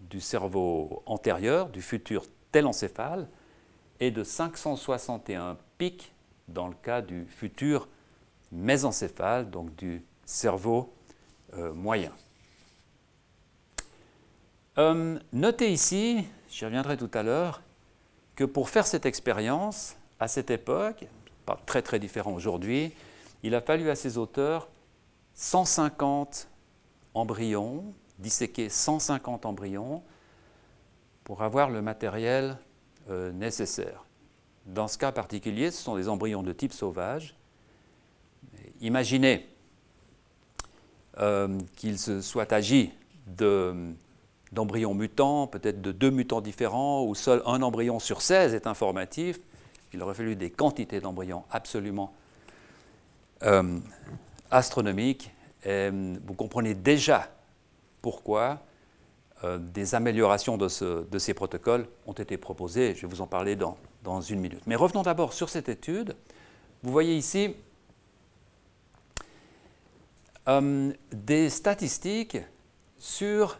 [0.00, 3.28] du cerveau antérieur, du futur télencéphale,
[3.98, 6.12] et de 561 pics
[6.48, 7.88] dans le cas du futur
[8.52, 10.92] mésencéphale, donc du cerveau
[11.54, 12.12] euh, moyen.
[14.78, 17.62] Euh, notez ici, j'y reviendrai tout à l'heure,
[18.34, 21.04] que pour faire cette expérience, à cette époque,
[21.44, 22.92] pas très très différent aujourd'hui,
[23.42, 24.68] il a fallu à ces auteurs
[25.34, 26.48] 150
[27.12, 27.84] embryons,
[28.18, 30.02] disséquer 150 embryons
[31.24, 32.56] pour avoir le matériel
[33.10, 34.06] euh, nécessaire.
[34.64, 37.36] Dans ce cas particulier, ce sont des embryons de type sauvage.
[38.80, 39.46] Imaginez
[41.18, 42.92] euh, qu'il se soit agi
[44.52, 49.40] d'embryons mutants, peut-être de deux mutants différents, où seul un embryon sur 16 est informatif.
[49.92, 52.12] Il aurait fallu des quantités d'embryons absolument
[53.42, 53.78] euh,
[54.50, 55.30] astronomiques.
[55.64, 57.30] Et vous comprenez déjà
[58.00, 58.60] pourquoi
[59.44, 62.94] euh, des améliorations de, ces protocoles ont été proposées.
[62.94, 64.62] Je vais vous en parler dans, une minute.
[64.66, 66.16] Mais revenons d'abord sur cette étude.
[66.82, 67.54] Vous voyez ici
[70.48, 72.38] euh, des statistiques
[72.98, 73.58] sur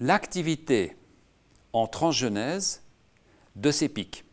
[0.00, 0.96] l'activité
[1.72, 2.82] en transgenèse
[3.54, 4.24] de ces pics.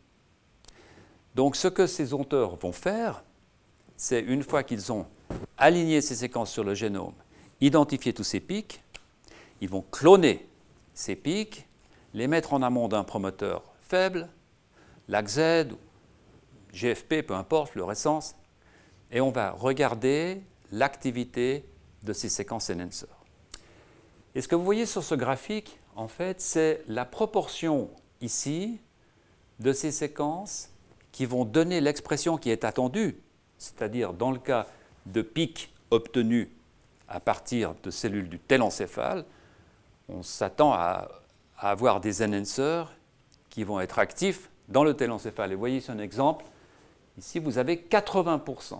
[1.35, 3.23] Donc ce que ces auteurs vont faire,
[3.97, 5.05] c'est une fois qu'ils ont
[5.57, 7.13] aligné ces séquences sur le génome,
[7.61, 8.81] identifié tous ces pics,
[9.61, 10.47] ils vont cloner
[10.93, 11.67] ces pics,
[12.13, 14.29] les mettre en amont d'un promoteur faible,
[15.07, 15.67] LACZ,
[16.73, 18.35] GFP, peu importe, fluorescence,
[19.11, 21.65] et on va regarder l'activité
[22.03, 23.16] de ces séquences enhancers.
[24.35, 27.89] Et ce que vous voyez sur ce graphique, en fait, c'est la proportion
[28.21, 28.79] ici
[29.59, 30.69] de ces séquences
[31.11, 33.17] qui vont donner l'expression qui est attendue,
[33.57, 34.67] c'est-à-dire dans le cas
[35.07, 36.49] de pics obtenus
[37.07, 39.25] à partir de cellules du télencéphale,
[40.09, 41.09] on s'attend à,
[41.57, 42.91] avoir des enhancers
[43.49, 45.51] qui vont être actifs dans le télencéphale.
[45.51, 46.45] Et vous voyez ici un exemple.
[47.17, 48.79] Ici, vous avez 80%.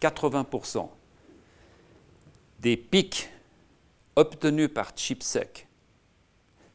[0.00, 0.88] 80%
[2.60, 3.28] des pics
[4.16, 5.68] obtenus par ChipSec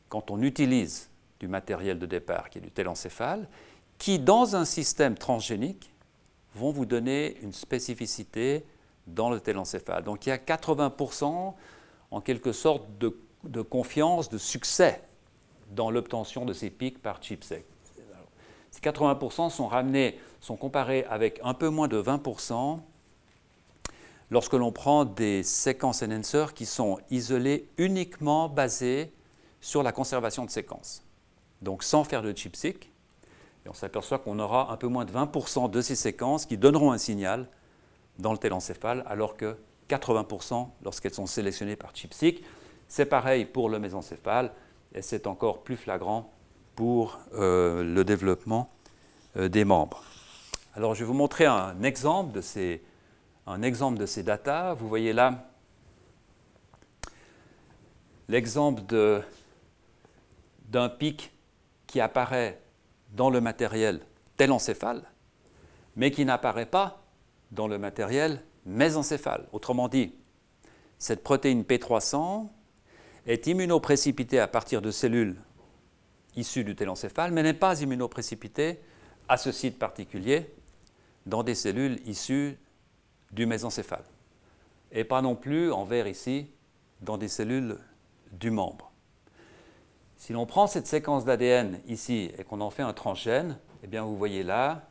[0.09, 3.47] quand on utilise du matériel de départ qui est du télencéphale,
[3.97, 5.91] qui dans un système transgénique
[6.53, 8.65] vont vous donner une spécificité
[9.07, 10.03] dans le télencéphale.
[10.03, 11.53] Donc il y a 80%
[12.11, 15.01] en quelque sorte de de confiance, de succès
[15.71, 17.65] dans l'obtention de ces pics par ChipSec.
[18.71, 22.79] Ces 80% sont ramenés, sont comparés avec un peu moins de 20%
[24.31, 29.13] lorsque l'on prend des séquences enhancers qui sont isolées uniquement basées
[29.59, 31.03] sur la conservation de séquences.
[31.61, 32.89] Donc sans faire de ChipSeq,
[33.65, 36.91] et on s'aperçoit qu'on aura un peu moins de 20% de ces séquences qui donneront
[36.91, 37.47] un signal
[38.17, 39.55] dans le télencéphale, alors que
[39.89, 42.41] 80% lorsqu'elles sont sélectionnées par ChipSeq.
[42.87, 44.51] C'est pareil pour le mésencéphale
[44.95, 46.31] et c'est encore plus flagrant
[46.75, 48.71] pour euh, le développement
[49.37, 50.03] euh, des membres.
[50.73, 52.81] Alors je vais vous montrer un exemple de ces,
[53.47, 54.73] un exemple de ces datas.
[54.73, 55.47] Vous voyez là
[58.27, 58.81] l'exemple
[60.69, 61.33] d'un pic
[61.87, 62.61] qui apparaît
[63.11, 64.01] dans le matériel
[64.37, 65.03] télencéphale,
[65.95, 67.03] mais qui n'apparaît pas
[67.51, 69.47] dans le matériel mésencéphale.
[69.51, 70.15] Autrement dit,
[70.97, 72.47] cette protéine P300
[73.27, 75.35] est immunoprécipité à partir de cellules
[76.37, 78.79] issues du télencéphale, mais n'est pas immunoprécipité
[79.27, 80.53] à ce site particulier
[81.25, 82.57] dans des cellules issues
[83.31, 84.03] du mésencéphale.
[84.91, 86.49] Et pas non plus, en vert ici,
[87.01, 87.77] dans des cellules
[88.31, 88.91] du membre.
[90.17, 94.03] Si l'on prend cette séquence d'ADN ici et qu'on en fait un transgène, eh bien
[94.03, 94.87] vous voyez là,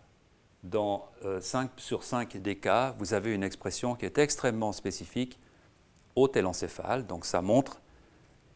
[0.64, 1.08] dans
[1.40, 5.38] 5 euh, sur 5 des cas, vous avez une expression qui est extrêmement spécifique
[6.16, 7.06] au télencéphale.
[7.06, 7.80] Donc ça montre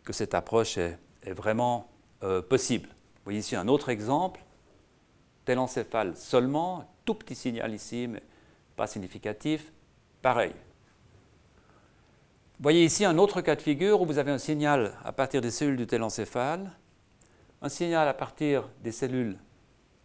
[0.03, 1.89] que cette approche est, vraiment
[2.23, 2.89] euh, possible.
[2.89, 4.45] Vous voyez ici un autre exemple,
[5.47, 8.23] tel encéphale seulement, tout petit signal ici, mais
[8.77, 9.73] pas significatif,
[10.25, 10.55] pareil.
[12.59, 15.51] Voyez ici un autre cas de figure où vous avez un signal à partir des
[15.51, 16.71] cellules du télencéphale,
[17.61, 19.37] un signal à partir des cellules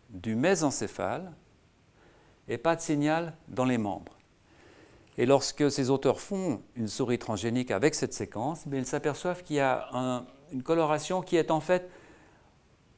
[0.10, 1.32] du mésencéphale,
[2.50, 4.12] et pas de signal dans les membres.
[5.18, 9.62] Et lorsque ces auteurs font une souris transgénique avec cette séquence, ils s'aperçoivent qu'il y
[9.62, 9.88] a
[10.52, 11.90] une coloration qui est en fait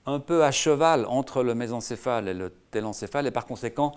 [0.07, 3.91] un peu à cheval entre le mésencéphale et le télencéphale, et par conséquent,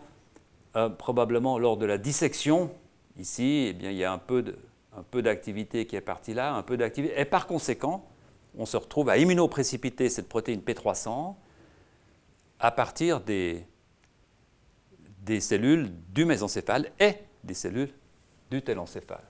[0.76, 2.70] euh, probablement lors de la dissection,
[3.18, 4.42] ici, eh bien, il y a un peu,
[5.22, 8.08] d'activité qui est partie là, un peu d'activité, et par conséquent,
[8.56, 11.34] on se retrouve à immunoprécipiter cette protéine P300
[12.60, 13.66] à partir des,
[15.40, 17.92] cellules du mésencéphale et des cellules
[18.50, 19.24] du télencéphale.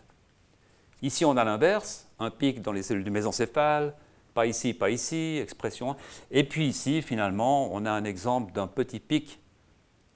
[1.03, 3.95] Ici, on a l'inverse, un pic dans les cellules du mésencéphale,
[4.35, 5.97] pas ici, pas ici, expression.
[6.31, 9.41] Et puis ici, finalement, on a un exemple d'un petit pic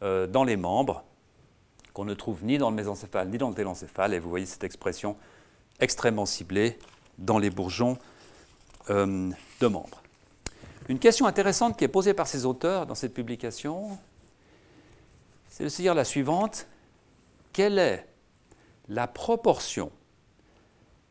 [0.02, 1.04] euh, dans les membres
[1.98, 4.14] qu'on ne trouve ni dans le mésencéphale ni dans le télencéphale.
[4.14, 5.16] Et vous voyez cette expression
[5.80, 6.78] extrêmement ciblée
[7.18, 7.98] dans les bourgeons
[8.88, 9.28] euh,
[9.58, 10.00] de membres.
[10.88, 13.98] Une question intéressante qui est posée par ces auteurs dans cette publication,
[15.50, 16.68] c'est de se dire la suivante.
[17.52, 18.06] Quelle est
[18.88, 19.90] la proportion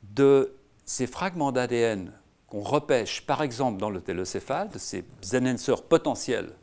[0.04, 2.14] de ces fragments d'ADN
[2.48, 6.54] qu'on repêche par exemple dans le télocéphale, de ces enhancers potentiels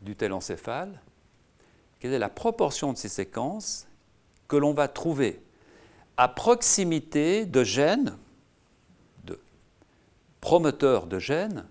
[0.00, 1.00] du télencéphale,
[2.00, 3.86] quelle est la proportion de ces séquences
[4.46, 5.42] que l'on va trouver
[6.16, 8.16] à proximité de gènes,
[9.24, 9.38] de
[10.40, 11.66] promoteurs de gènes,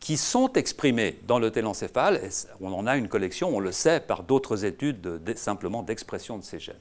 [0.00, 2.20] qui sont exprimés dans le télencéphale,
[2.60, 6.58] on en a une collection, on le sait par d'autres études simplement d'expression de ces
[6.58, 6.76] gènes.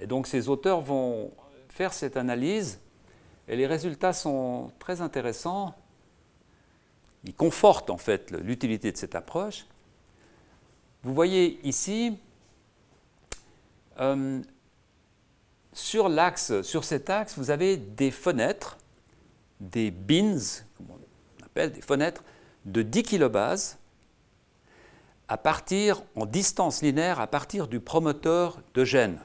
[0.00, 1.30] Et donc ces auteurs vont
[1.68, 2.80] faire cette analyse
[3.46, 5.74] et les résultats sont très intéressants.
[7.24, 9.66] Ils confortent en fait l'utilité de cette approche.
[11.06, 12.18] Vous voyez ici,
[14.00, 14.42] euh,
[15.72, 18.76] sur l'axe, sur cet axe, vous avez des fenêtres,
[19.60, 22.24] des bins, comme on appelle des fenêtres,
[22.64, 23.78] de 10 kilobases
[25.28, 29.20] à partir, en distance linéaire, à partir du promoteur de gènes.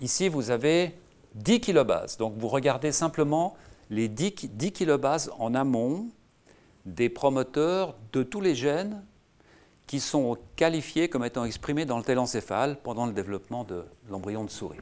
[0.00, 0.96] Ici, vous avez
[1.34, 2.16] 10 kilobases.
[2.16, 3.54] Donc vous regardez simplement
[3.90, 6.08] les 10, 10 kilobases en amont
[6.86, 9.04] des promoteurs de tous les gènes
[9.86, 14.50] qui sont qualifiés comme étant exprimés dans le télencéphale pendant le développement de l'embryon de
[14.50, 14.80] souris.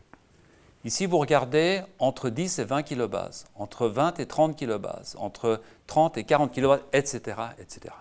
[0.85, 6.19] Ici, vous regardez entre 10 et 20 kilobases, entre 20 et 30 kilobases, entre 30
[6.19, 7.95] et 40 kilobases, etc., etc.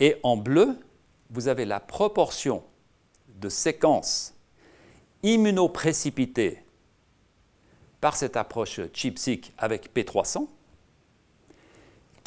[0.00, 0.78] Et en bleu,
[1.30, 2.62] vous avez la proportion
[3.28, 4.34] de séquences
[5.22, 6.64] immunoprécipitées
[8.00, 10.46] par cette approche ChIP-seq avec P300,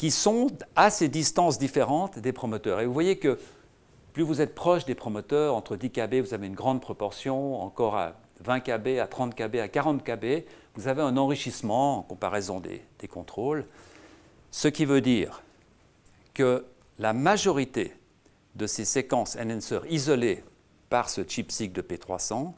[0.02, 2.80] qui sont à ces distances différentes des promoteurs.
[2.80, 3.38] Et vous voyez que
[4.12, 7.94] plus vous êtes proche des promoteurs, entre 10 kb, vous avez une grande proportion, encore
[7.94, 10.42] à 20 kb, à 30 kb, à 40 kb,
[10.74, 13.64] vous avez un enrichissement en comparaison des, contrôles,
[14.50, 15.40] ce qui veut dire
[16.34, 16.66] que
[16.98, 17.94] la majorité
[18.56, 20.42] de ces séquences enhancer isolées
[20.90, 22.54] par ce chip-seq de P300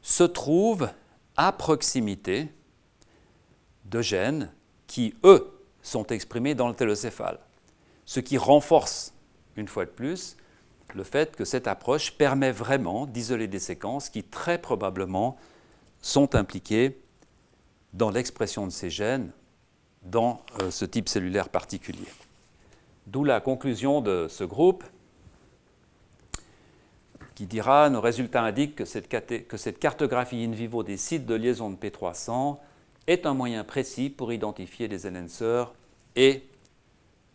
[0.00, 0.90] se trouvent
[1.36, 2.46] à proximité
[3.84, 4.52] de gènes
[4.86, 7.38] qui, eux, sont exprimés dans le télocéphale.
[8.04, 9.12] Ce qui renforce,
[9.56, 10.36] une fois de plus,
[10.94, 15.36] le fait que cette approche permet vraiment d'isoler des séquences qui, très probablement,
[16.00, 17.00] sont impliquées
[17.92, 19.32] dans l'expression de ces gènes
[20.02, 22.08] dans euh, ce type cellulaire particulier.
[23.06, 24.84] D'où la conclusion de ce groupe
[27.34, 31.34] qui dira Nos résultats indiquent que cette, que cette cartographie in vivo des sites de
[31.34, 32.58] liaison de P300
[33.06, 35.72] est un moyen précis pour identifier les enhancers
[36.16, 36.44] et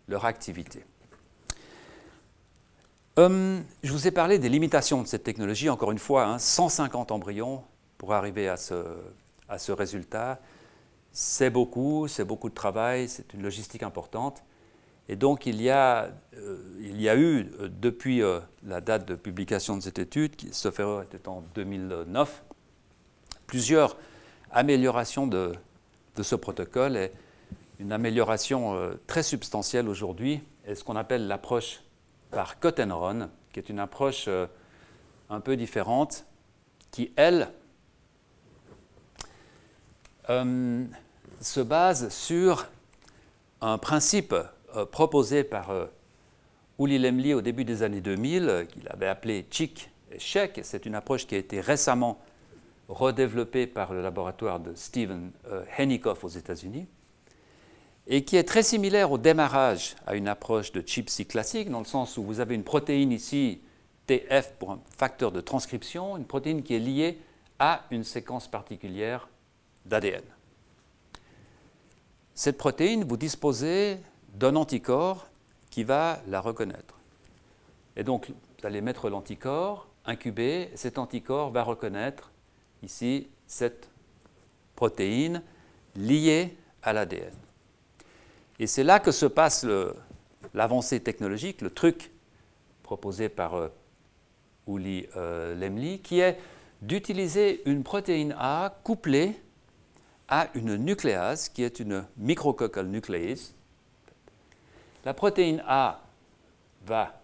[0.08, 0.84] leur activité.
[3.18, 7.16] Hum, je vous ai parlé des limitations de cette technologie, encore une fois, 150 hein,
[7.16, 7.64] embryons
[7.98, 8.76] pour arriver à ce,
[9.50, 10.40] à ce résultat.
[11.12, 14.44] C'est beaucoup, c'est beaucoup de travail, c'est une logistique importante.
[15.10, 19.08] Et donc il y a, euh, il y a eu, euh, depuis euh, la date
[19.08, 22.44] de publication de cette étude, qui, erreur, était en 2009,
[23.48, 23.98] plusieurs
[24.52, 25.54] améliorations de,
[26.22, 27.12] ce protocole et
[27.80, 28.76] une amélioration
[29.06, 31.82] très substantielle aujourd'hui est ce qu'on appelle l'approche
[32.32, 34.28] par run, qui est une approche
[35.30, 36.26] un peu différente,
[36.90, 37.50] qui, elle,
[40.28, 42.68] se base sur
[43.62, 44.34] un principe
[44.76, 45.86] euh, proposé par euh,
[46.80, 50.60] Uli Lemli au début des années 2000, euh, qu'il avait appelé CHIC et CHEC.
[50.64, 52.20] C'est une approche qui a été récemment
[52.90, 55.32] redéveloppée par le laboratoire de Steven
[55.78, 56.88] Henikoff aux États-Unis
[58.08, 61.86] et qui est très similaire au démarrage à une approche de ChIP-seq classique, dans le
[61.86, 63.62] sens où vous avez une protéine ici,
[64.08, 67.20] TF pour un facteur de transcription, une protéine qui est liée
[67.60, 69.28] à une séquence particulière
[69.86, 70.24] d'ADN.
[72.34, 73.98] Cette protéine, vous disposez
[74.36, 75.28] d'un anticorps
[75.70, 76.98] qui va la reconnaître.
[77.98, 82.32] Et donc, vous allez mettre l'anticorps, incuber, cet anticorps va reconnaître
[82.84, 83.90] ici cette
[84.76, 85.42] protéine
[85.96, 87.34] liée à l'ADN.
[88.60, 89.66] Et c'est là que se passe
[90.54, 92.12] l'avancée technologique, le truc
[92.84, 93.68] proposé par euh,
[94.68, 96.38] Uli euh, Lemli, qui est
[96.82, 99.40] d'utiliser une protéine A couplée
[100.28, 103.54] à une nucléase, qui est une micrococcal nucléase.
[105.06, 106.02] La protéine A
[106.86, 107.22] va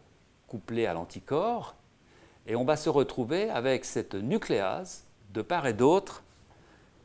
[0.47, 1.75] coupler à l'anticorps,
[2.45, 6.23] et on va se retrouver avec cette nucléase de part et d'autre,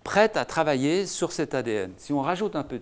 [0.05, 1.93] prête à travailler sur cet ADN.
[1.97, 2.81] Si on rajoute un peu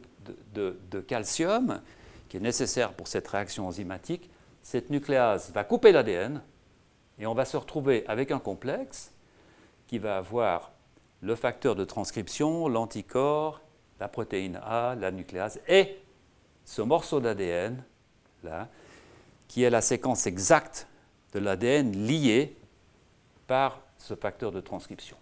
[0.54, 1.80] de, calcium,
[2.28, 4.30] qui est nécessaire pour cette réaction enzymatique,
[4.62, 6.42] cette nucléase va couper l'ADN
[7.18, 9.12] et on va se retrouver avec un complexe
[9.86, 10.72] qui va avoir
[11.20, 13.60] le facteur de transcription, l'anticorps,
[14.00, 15.98] la protéine A, la nucléase et
[16.64, 17.82] ce morceau d'ADN,
[18.42, 18.68] là,
[19.48, 20.88] qui est la séquence exacte
[21.32, 22.56] de l'ADN lié
[23.46, 25.16] par ce facteur de transcription.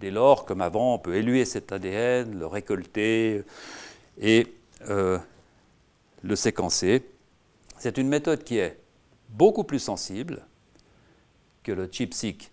[0.00, 3.44] Dès lors, comme avant, on peut éluer cet ADN, le récolter
[4.18, 4.46] et
[4.88, 5.18] euh,
[6.22, 7.04] le séquencer.
[7.78, 8.78] C'est une méthode qui est
[9.28, 10.46] beaucoup plus sensible
[11.62, 12.50] que le chipseq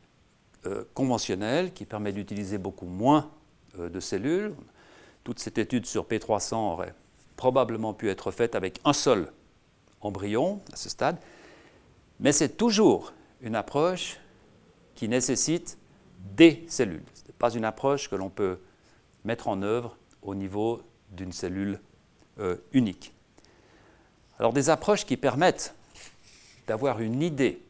[0.66, 3.32] euh, conventionnel, qui permet d'utiliser beaucoup moins
[3.80, 4.54] euh, de cellules.
[5.24, 6.93] Toute cette étude sur P300 aurait
[7.38, 9.32] probablement pu être faite avec un seul
[10.02, 11.18] embryon à ce stade,
[12.20, 14.20] mais c'est toujours une approche
[14.95, 15.78] qui nécessite
[16.36, 17.04] des cellules.
[17.40, 18.60] Pas une approche que l'on peut
[19.24, 20.82] mettre en œuvre au niveau
[21.12, 21.80] d'une cellule
[22.40, 23.14] euh, unique.
[24.40, 25.74] Alors des approches qui permettent
[26.68, 27.62] d'avoir une idée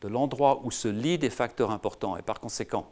[0.00, 2.90] de l'endroit où se lient des facteurs importants et par conséquent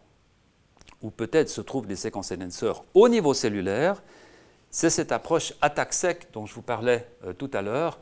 [1.02, 4.02] où peut-être se trouvent des séquences enhancers au niveau cellulaire,
[4.70, 7.98] c'est cette approche attaque-sec dont je vous parlais euh, tout à l'heure,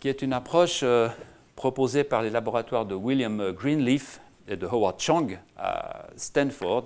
[0.00, 1.08] qui est une approche euh,
[1.56, 6.84] proposée par les laboratoires de William Greenleaf et de Howard Chang à Stanford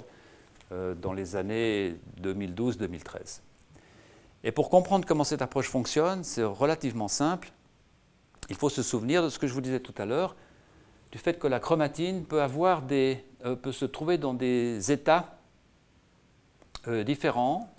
[0.73, 3.41] euh, dans les années 2012-2013.
[4.45, 7.53] Et pour comprendre comment cette approche fonctionne, c'est relativement simple.
[8.51, 10.35] Il faut se souvenir de ce que je vous disais tout à l'heure,
[11.13, 15.39] du fait que la chromatine peut, avoir des, euh, peut se trouver dans des états
[17.07, 17.73] différents.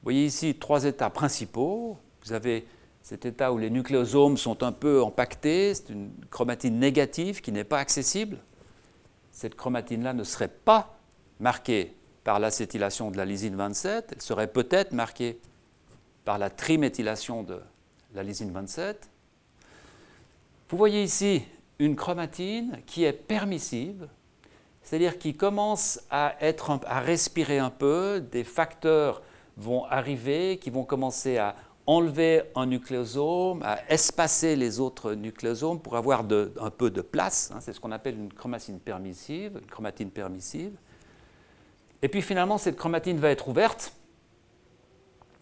[0.00, 1.98] Vous voyez ici trois états principaux.
[2.24, 2.66] Vous avez
[3.04, 7.62] cet état où les nucléosomes sont un peu empaquetés, c'est une chromatine négative qui n'est
[7.62, 8.38] pas accessible.
[9.34, 10.96] Cette chromatine-là ne serait pas
[11.40, 15.40] marquée par l'acétylation de la lysine 27, elle serait peut-être marquée
[16.24, 17.60] par la triméthylation de
[18.14, 19.10] la lysine 27.
[20.70, 21.42] Vous voyez ici
[21.80, 24.08] une chromatine qui est permissive,
[24.82, 26.36] c'est-à-dire qui commence à,
[26.86, 29.20] à respirer un peu, des facteurs
[29.56, 31.56] vont arriver, qui vont commencer à
[31.86, 37.50] enlever un nucléosome, à espacer les autres nucléosomes pour avoir un peu de place.
[37.54, 39.60] Hein, c'est ce qu'on appelle une chromatine permissive.
[42.02, 43.92] Et puis finalement, cette chromatine va être ouverte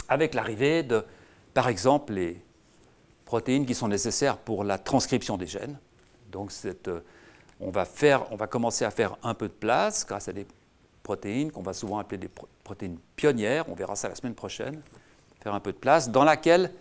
[0.09, 1.05] avec l'arrivée de,
[1.55, 2.43] par exemple, les
[3.25, 5.79] protéines qui sont nécessaires pour la transcription des gènes.
[6.31, 7.01] Donc euh,
[7.61, 10.47] on va commencer à faire un peu de place grâce à des
[11.03, 12.31] protéines qu'on va souvent appeler des
[12.65, 13.69] protéines pionnières.
[13.69, 14.83] On verra ça la semaine prochaine
[15.43, 16.73] faire un peu de place, dans laquelle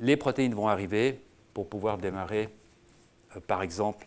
[0.00, 1.22] les protéines vont arriver
[1.54, 2.48] pour pouvoir démarrer,
[3.36, 4.06] euh, par exemple,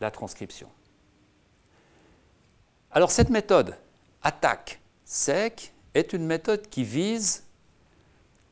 [0.00, 0.68] la transcription.
[2.90, 3.76] Alors cette méthode
[4.22, 7.44] attaque sec est une méthode qui vise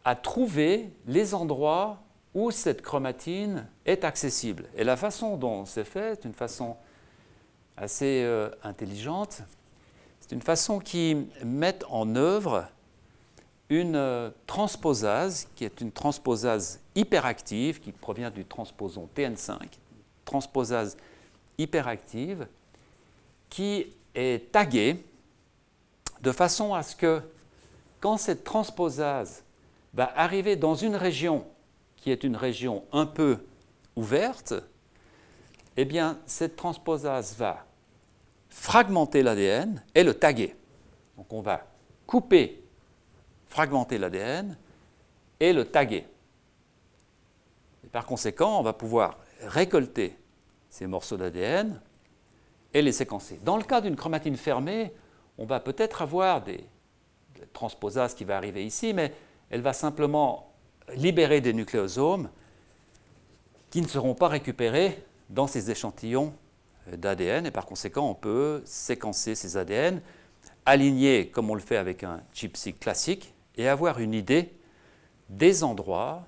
[0.05, 1.99] à trouver les endroits
[2.35, 4.67] où cette chromatine est accessible.
[4.77, 6.77] Et la façon dont c'est fait est une façon
[7.77, 9.43] assez euh, intelligente.
[10.21, 12.69] C'est une façon qui met en œuvre
[13.69, 19.59] une euh, transposase qui est une transposase hyperactive qui provient du transposon TN5,
[20.25, 20.97] transposase
[21.59, 22.47] hyperactive
[23.49, 25.05] qui est taguée
[26.23, 27.23] de façon à ce que
[28.01, 29.43] quand cette transposase
[29.95, 31.47] va arriver dans une région
[31.97, 33.39] qui est une région un peu
[33.97, 34.55] ouverte,
[35.77, 37.67] eh bien cette transposase va
[38.49, 40.55] fragmenter l'ADN et le taguer.
[41.17, 41.67] Donc on va
[42.07, 42.63] couper
[43.57, 44.55] fragmenter l'ADN
[45.41, 46.05] et le taguer.
[47.87, 50.15] Et par conséquent, on va pouvoir récolter
[50.69, 51.81] ces morceaux d'ADN
[52.75, 53.41] et les séquencer.
[53.43, 54.93] Dans le cas d'une chromatine fermée,
[55.39, 56.67] on va peut-être avoir des,
[57.55, 59.15] transposases qui va arriver ici, mais
[59.49, 60.53] elle va simplement
[60.95, 62.29] libérer des nucléosomes
[63.71, 66.35] qui ne seront pas récupérés dans ces échantillons
[66.93, 70.03] d'ADN et par conséquent on peut séquencer ces ADN,
[70.67, 74.55] aligner comme on le fait avec un chipseq classique et avoir une idée
[75.29, 76.27] des endroits,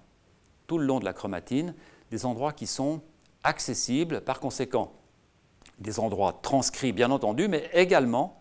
[0.66, 1.74] tout le long de la chromatine,
[2.11, 3.01] des endroits qui sont
[3.45, 4.93] accessibles, par conséquent,
[5.79, 8.41] des endroits transcrits bien entendu, mais également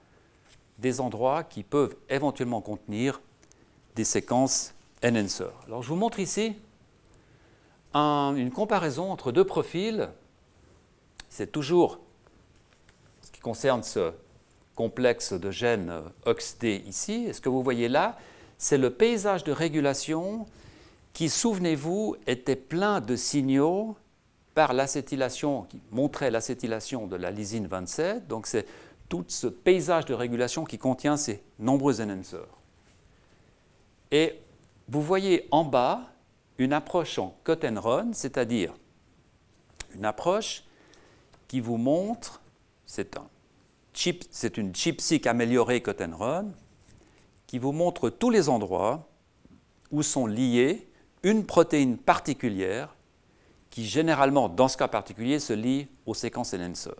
[0.80, 3.22] des endroits qui peuvent éventuellement contenir
[3.96, 4.74] des séquences
[5.04, 5.46] enhancer.
[5.68, 6.56] Alors je vous montre ici
[7.94, 10.10] une comparaison entre deux profils.
[11.30, 12.00] C'est toujours
[13.22, 14.14] ce qui concerne ce
[14.76, 15.92] complexe de gènes
[16.26, 17.26] OXD ici.
[17.28, 18.18] Et ce que vous voyez là,
[18.58, 20.46] c'est le paysage de régulation
[21.14, 23.96] qui, souvenez-vous, était plein de signaux
[24.54, 28.28] par l'acétylation, qui montrait l'acétylation de la lysine 27.
[28.28, 28.66] Donc c'est
[29.10, 32.58] tout ce paysage de régulation qui contient ces nombreux enhancers.
[34.12, 34.40] Et
[34.90, 36.02] vous voyez en bas
[36.58, 38.74] une approche en cut and run, c'est-à-dire
[39.96, 40.64] une approche
[41.48, 42.42] qui vous montre,
[42.86, 43.28] c'est un
[43.94, 46.46] chip, c'est une chipseek améliorée cut and run,
[47.48, 49.08] qui vous montre tous les endroits
[49.92, 50.88] où sont liées
[51.24, 52.96] une protéine particulière
[53.70, 56.92] qui généralement, dans ce cas particulier, se lie aux séquences enhancer.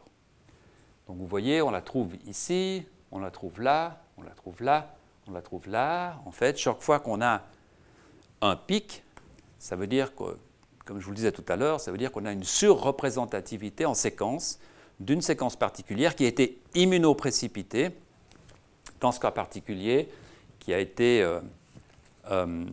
[1.08, 4.96] Donc vous voyez, on la trouve ici, on la trouve là, on la trouve là,
[5.28, 6.20] on la trouve là.
[6.26, 7.44] En fait, chaque fois qu'on a
[8.42, 9.04] un pic,
[9.60, 10.38] ça veut dire que,
[10.86, 13.86] comme je vous le disais tout à l'heure, ça veut dire qu'on a une surreprésentativité
[13.86, 14.60] en séquence
[15.00, 17.92] d'une séquence particulière qui a été immunoprécipitée,
[19.00, 20.10] dans ce cas particulier,
[20.68, 21.40] qui a été euh,
[22.30, 22.66] euh,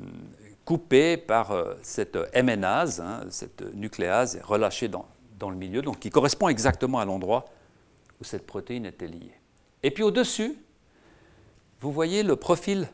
[0.65, 5.07] coupée par euh, cette MNase, hein, cette nucléase, relâchée dans,
[5.39, 7.45] dans, le milieu, donc qui correspond exactement à l'endroit
[8.21, 9.39] où cette protéine était liée.
[9.85, 10.59] Et puis au-dessus,
[11.79, 12.89] vous voyez le profil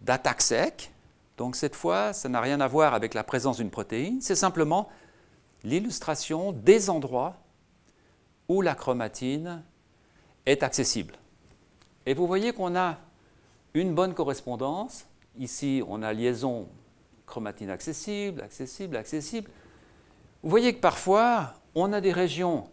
[0.00, 0.90] d'attaque
[1.36, 4.88] donc cette fois, ça n'a rien à voir avec la présence d'une protéine, c'est simplement
[5.62, 7.36] l'illustration des endroits
[8.48, 9.62] où la chromatine
[10.46, 11.16] est accessible.
[12.06, 12.96] Et vous voyez qu'on a
[13.74, 15.06] une bonne correspondance.
[15.38, 16.68] Ici, on a liaison
[17.26, 19.50] chromatine accessible, accessible, accessible.
[20.42, 22.68] Vous voyez que parfois, on a des régions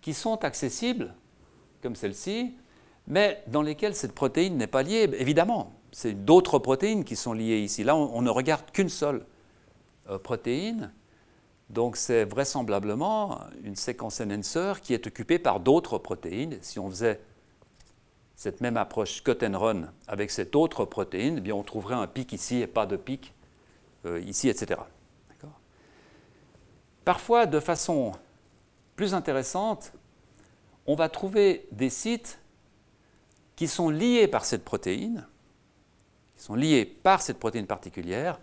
[0.00, 1.14] qui sont accessibles,
[1.82, 2.54] comme celle-ci,
[3.06, 5.08] mais dans lesquelles cette protéine n'est pas liée.
[5.18, 7.84] Évidemment, c'est d'autres protéines qui sont liées ici.
[7.84, 9.24] Là, on, ne regarde qu'une seule
[10.08, 10.92] euh, protéine.
[11.70, 16.58] Donc, c'est vraisemblablement une séquence enhancer qui est occupée par d'autres protéines.
[16.60, 17.20] Si on faisait
[18.36, 22.06] cette même approche cut and run avec cette autre protéine, eh bien, on trouverait un
[22.06, 23.32] pic ici et pas de pic
[24.06, 24.80] euh, ici, etc.
[27.04, 28.12] Parfois, de façon
[28.96, 29.92] plus intéressante,
[30.86, 32.38] on va trouver des sites
[33.56, 35.26] qui sont liés par cette protéine,
[36.36, 38.40] sont liés par cette protéine particulière,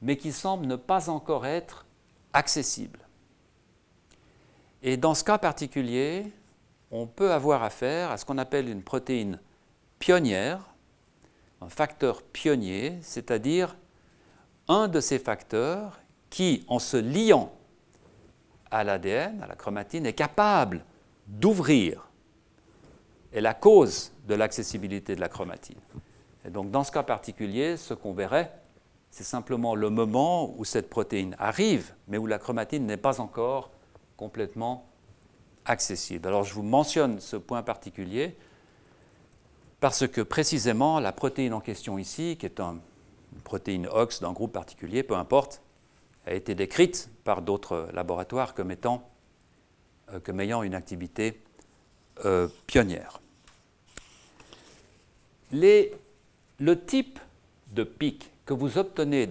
[0.00, 1.86] mais qui semblent ne pas encore être
[2.32, 3.00] accessibles.
[4.82, 6.32] Et dans ce cas particulier,
[6.92, 9.40] on peut avoir affaire à ce qu'on appelle une protéine
[9.98, 10.60] pionnière,
[11.62, 13.76] un facteur pionnier, c'est-à-dire
[14.68, 17.50] un de ces facteurs qui, en se liant
[18.70, 20.84] à l'ADN, à la chromatine, est capable
[21.26, 22.08] d'ouvrir,
[23.32, 25.80] est la cause de l'accessibilité de la chromatine.
[26.44, 28.52] Et donc dans ce cas particulier, ce qu'on verrait,
[29.10, 33.70] c'est simplement le moment où cette protéine arrive, mais où la chromatine n'est pas encore
[34.16, 34.91] complètement
[35.64, 38.34] Alors je vous mentionne ce point particulier
[39.80, 42.80] parce que précisément la protéine en question ici, qui est une
[43.44, 45.62] protéine OX d'un groupe particulier, peu importe,
[46.26, 49.08] a été décrite par d'autres laboratoires comme étant
[50.12, 51.40] euh, comme ayant une activité
[52.24, 53.20] euh, pionnière.
[55.52, 57.18] Le type
[57.72, 59.28] de pic que vous obtenez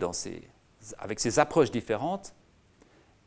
[0.98, 2.34] avec ces approches différentes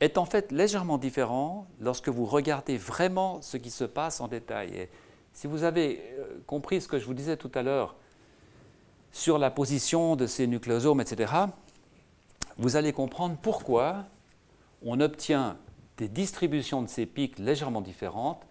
[0.01, 4.75] est en fait légèrement différent lorsque vous regardez vraiment ce qui se passe en détail.
[4.75, 4.91] Et
[5.33, 7.97] si vous avez euh, compris ce que je vous disais tout à l'heure
[9.13, 11.33] sur la position de ces nucléosomes, etc.,
[12.57, 14.05] vous allez comprendre pourquoi
[14.85, 15.57] on obtient
[15.97, 18.43] des distributions de ces pics légèrement différentes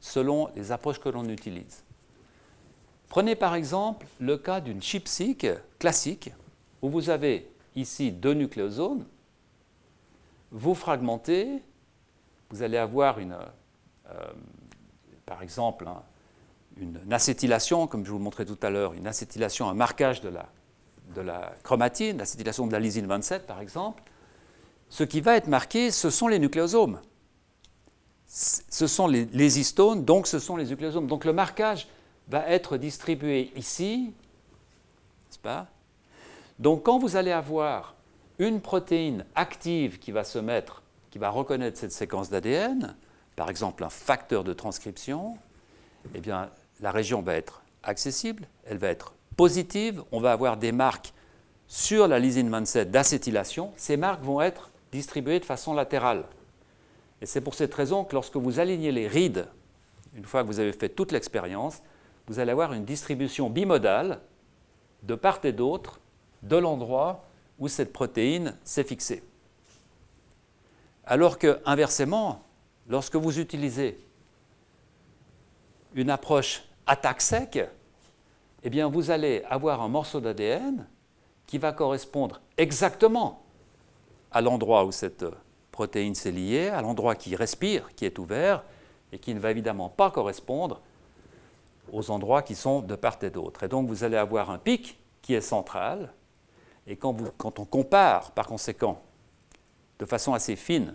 [0.00, 1.84] selon les approches que l'on utilise.
[3.08, 5.46] Prenez par exemple le cas d'une chipseek
[5.78, 6.30] classique
[6.82, 9.04] où vous avez ici deux nucléosomes,
[10.52, 11.62] vous fragmentez,
[12.50, 13.36] vous allez avoir une,
[14.10, 14.32] euh,
[15.24, 15.88] par exemple
[16.78, 20.46] une, acétylation, comme je vous montrais tout à l'heure, une acétylation, un marquage de la,
[21.14, 24.02] de la chromatine, l'acétylation de la lysine 27 par exemple.
[24.88, 27.00] Ce qui va être marqué, ce sont les nucléosomes.
[28.28, 31.06] Ce sont les, les histones, donc ce sont les nucléosomes.
[31.06, 31.88] Donc le marquage
[32.28, 34.12] va être distribué ici,
[35.26, 35.66] n'est-ce pas?
[36.58, 37.95] Donc quand vous allez avoir
[38.38, 42.96] une protéine active qui va se mettre, qui va reconnaître cette séquence d'ADN,
[43.34, 45.36] par exemple un facteur de transcription,
[46.14, 50.72] eh bien la région va être accessible, elle va être positive, on va avoir des
[50.72, 51.12] marques
[51.68, 56.24] sur la lysine 27 d'acétylation, ces marques vont être distribuées de façon latérale.
[57.20, 59.46] Et c'est pour cette raison que lorsque vous alignez les rides,
[60.14, 61.82] une fois que vous avez fait toute l'expérience,
[62.26, 64.20] vous allez avoir une distribution bimodale
[65.02, 66.00] de part et d'autre
[66.42, 67.25] de l'endroit
[67.58, 69.22] où cette protéine s'est fixée.
[71.04, 72.42] Alors que, inversement,
[72.88, 73.98] lorsque vous utilisez
[75.94, 77.58] une approche attaque sec,
[78.62, 80.86] eh bien, vous allez avoir un morceau d'ADN
[81.46, 83.42] qui va correspondre exactement
[84.32, 85.24] à l'endroit où cette
[85.70, 88.64] protéine s'est liée, à l'endroit qui respire, qui est ouvert,
[89.12, 90.80] et qui ne va évidemment pas correspondre
[91.92, 93.62] aux endroits qui sont de part et d'autre.
[93.62, 96.12] Et donc vous allez avoir un pic qui est central,
[96.86, 99.02] et quand, on compare par conséquent
[99.98, 100.94] de façon assez fine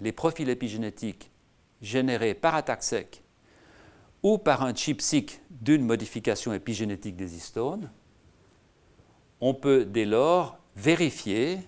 [0.00, 1.30] les profils épigénétiques
[1.80, 3.22] générés par attaque sec
[4.22, 7.90] ou par un chip-seq d'une modification épigénétique des histones,
[9.40, 11.58] on peut dès lors vérifier,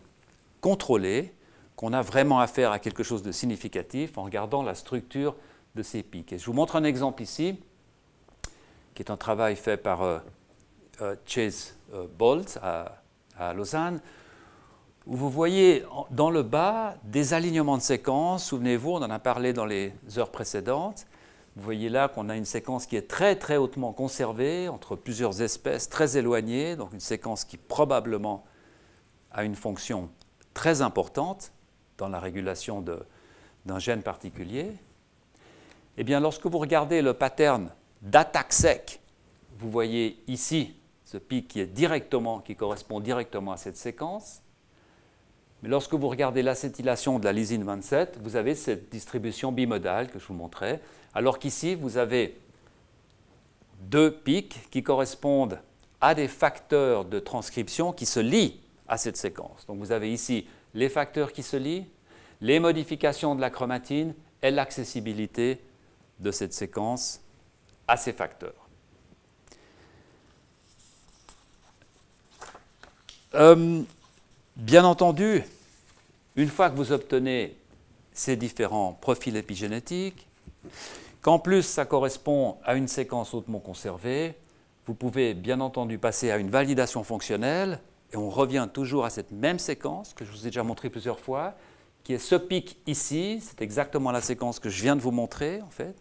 [0.60, 1.34] contrôler
[1.76, 5.34] qu'on a vraiment affaire à quelque chose de significatif en regardant la structure
[5.74, 6.32] de ces pics.
[6.32, 7.58] Et je vous montre un exemple ici,
[8.94, 10.18] qui est un travail fait par euh,
[11.00, 13.02] euh, Chase euh, Bolt à,
[13.38, 14.00] à, Lausanne,
[15.06, 18.46] où vous voyez dans le bas des alignements de séquences.
[18.46, 21.06] Souvenez-vous, on en a parlé dans les heures précédentes.
[21.56, 25.40] Vous voyez là qu'on a une séquence qui est très très hautement conservée entre plusieurs
[25.40, 28.44] espèces très éloignées, donc une séquence qui probablement
[29.30, 30.10] a une fonction
[30.52, 31.52] très importante
[31.98, 32.82] dans la régulation
[33.64, 34.72] d'un gène particulier.
[35.96, 37.70] Eh bien, lorsque vous regardez le pattern
[38.02, 39.00] d'attaque sec,
[39.58, 40.74] vous voyez ici
[41.14, 41.64] ce pic qui,
[42.44, 44.42] qui correspond directement à cette séquence.
[45.62, 50.18] Mais lorsque vous regardez l'acétylation de la lysine 27, vous avez cette distribution bimodale que
[50.18, 50.80] je vous montrais,
[51.14, 52.36] alors qu'ici, vous avez
[53.82, 55.60] deux pics qui correspondent
[56.00, 59.66] à des facteurs de transcription qui se lient à cette séquence.
[59.66, 61.86] Donc vous avez ici les facteurs qui se lient,
[62.40, 65.60] les modifications de la chromatine et l'accessibilité
[66.18, 67.20] de cette séquence
[67.86, 68.63] à ces facteurs.
[73.34, 73.82] Euh,
[74.54, 75.42] bien entendu,
[76.36, 77.56] une fois que vous obtenez
[78.12, 80.28] ces différents profils épigénétiques,
[81.20, 84.36] qu'en plus ça correspond à une séquence hautement conservée,
[84.86, 87.80] vous pouvez bien entendu passer à une validation fonctionnelle,
[88.12, 91.18] et on revient toujours à cette même séquence que je vous ai déjà montrée plusieurs
[91.18, 91.54] fois,
[92.04, 95.60] qui est ce pic ici, c'est exactement la séquence que je viens de vous montrer
[95.62, 95.96] en fait,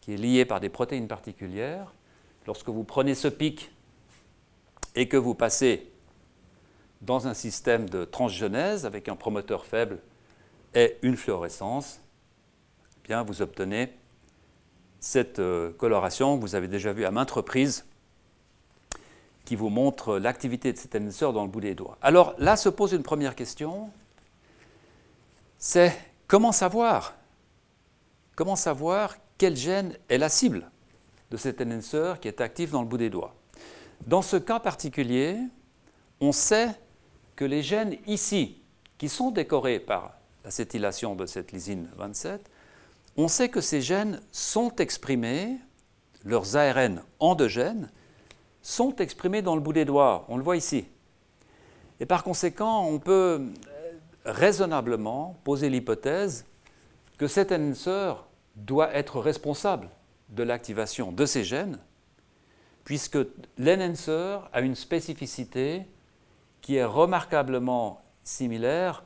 [0.00, 1.92] qui est liée par des protéines particulières.
[2.46, 3.70] Lorsque vous prenez ce pic
[4.94, 5.90] et que vous passez
[7.02, 9.98] dans un système de transgenèse avec un promoteur faible
[10.74, 12.00] et une fluorescence,
[13.04, 13.92] eh bien vous obtenez
[15.00, 16.36] cette euh, coloration.
[16.36, 17.84] Que vous avez déjà vue à maintes reprises
[19.44, 21.96] qui vous montre l'activité de cet émetteur dans le bout des doigts.
[22.02, 23.90] Alors là se pose une première question,
[25.58, 27.14] c'est comment savoir
[28.36, 30.70] Comment savoir quel gène est la cible
[31.30, 33.34] de cet enhancer qui est actif dans le bout des doigts?
[34.06, 35.38] Dans ce cas particulier,
[36.20, 36.68] on sait
[37.36, 38.62] que les gènes ici,
[38.98, 40.14] qui sont décorés par
[40.44, 42.50] l'acétylation de cette lysine 27,
[43.16, 45.56] on sait que ces gènes sont exprimés,
[46.24, 47.90] leurs ARN endogènes,
[48.62, 50.24] sont exprimés dans le bout des doigts.
[50.28, 50.86] On le voit ici.
[52.00, 53.46] Et par conséquent, on peut
[54.24, 56.44] raisonnablement poser l'hypothèse
[57.16, 58.14] que cet enhancer
[58.56, 59.88] doit être responsable
[60.30, 61.78] de l'activation de ces gènes,
[62.84, 63.18] puisque
[63.58, 65.86] l'enhancer a une spécificité
[66.66, 69.04] qui est remarquablement similaire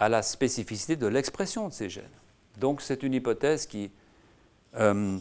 [0.00, 2.02] à la spécificité de l'expression de ces gènes.
[2.56, 3.92] Donc c'est une hypothèse qui,
[4.74, 5.16] euh,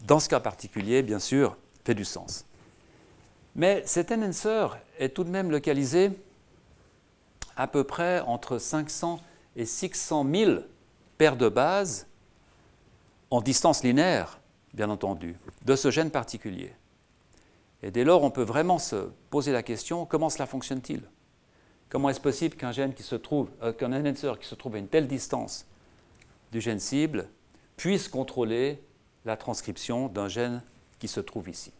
[0.00, 2.44] dans ce cas particulier, bien sûr, fait du sens.
[3.54, 4.66] Mais cet enhancer
[4.98, 6.10] est tout de même localisé
[7.54, 9.20] à peu près entre 500
[9.54, 10.52] et 600 000
[11.18, 12.08] paires de bases
[13.30, 14.40] en distance linéaire,
[14.74, 16.72] bien entendu, de ce gène particulier.
[17.84, 21.02] Et dès lors, on peut vraiment se poser la question comment cela fonctionne-t-il?
[21.92, 24.78] Comment est-ce possible qu'un gène qui se trouve, euh, qu'un enhancer qui se trouve à
[24.78, 25.66] une telle distance
[26.50, 27.28] du gène cible
[27.76, 28.82] puisse contrôler
[29.26, 30.62] la transcription d'un gène
[30.98, 31.70] qui se trouve ici?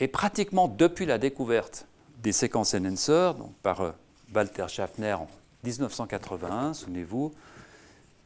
[0.00, 1.86] Et pratiquement depuis la découverte
[2.24, 3.92] des séquences enhancer, par euh,
[4.34, 5.28] Walter Schaffner en
[5.62, 7.32] 1981, souvenez-vous,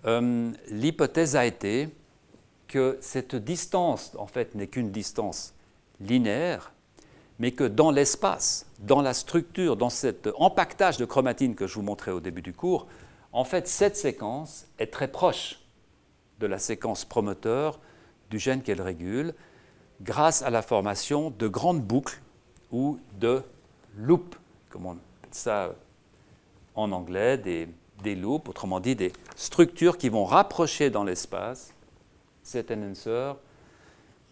[0.07, 1.91] euh, l'hypothèse a été
[2.67, 5.53] que cette distance, en fait, n'est qu'une distance
[6.01, 6.73] linéaire,
[7.39, 11.83] mais que dans l'espace, dans la structure, dans cet empaquetage de chromatine que je vous
[11.83, 12.87] montrais au début du cours,
[13.33, 15.61] en fait, cette séquence est très proche
[16.41, 17.79] de la séquence promoteur
[18.31, 19.35] du gène qu'elle régule,
[20.01, 22.21] grâce à la formation de grandes boucles
[22.71, 23.43] ou de
[23.97, 24.37] loops,
[24.71, 25.75] comme on appelle ça
[26.75, 27.69] en anglais, des,
[28.03, 31.73] des loops, autrement dit des structures qui vont rapprocher dans l'espace
[32.43, 33.33] cet enhancer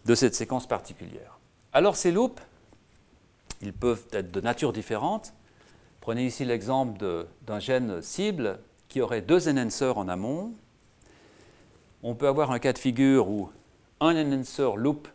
[0.05, 1.37] de cette séquence particulière.
[1.73, 2.41] Alors ces loops,
[3.61, 5.33] ils peuvent être de nature différente.
[6.01, 10.53] Prenez ici l'exemple d'un gène cible qui aurait deux enhancers en amont.
[12.03, 13.49] On peut avoir un cas de figure où
[13.99, 15.07] un enhancer loop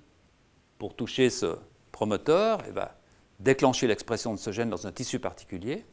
[0.78, 1.56] pour toucher ce
[1.92, 2.96] promoteur et va
[3.40, 5.84] déclencher l'expression de ce gène dans un tissu particulier.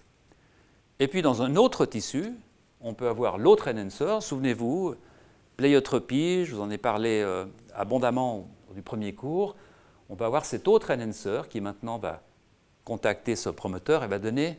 [1.00, 2.34] Et puis dans un autre tissu,
[2.82, 4.20] on peut avoir l'autre enhancer.
[4.22, 4.96] Souvenez-vous,
[5.58, 9.56] pléiotropie, je vous en ai parlé euh, abondamment du premier cours.
[10.10, 12.22] On peut avoir cet autre enhancer qui maintenant va
[12.90, 14.58] contacter ce promoteur et va donner,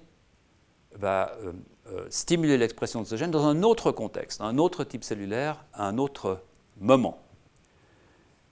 [0.95, 1.53] va euh,
[1.89, 5.89] euh, stimuler l'expression de ce gène dans un autre contexte, un autre type cellulaire, à
[5.89, 6.41] un autre
[6.78, 7.18] moment.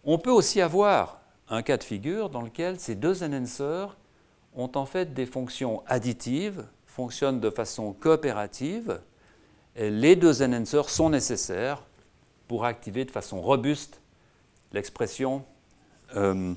[0.03, 3.97] On peut aussi avoir un cas de figure dans lequel ces deux enhancers
[4.57, 9.01] ont en fait des fonctions additives, fonctionnent de façon coopérative,
[9.76, 11.85] et les deux enhancers sont nécessaires
[12.49, 14.01] pour activer de façon robuste
[14.72, 15.45] l'expression
[16.16, 16.53] euh,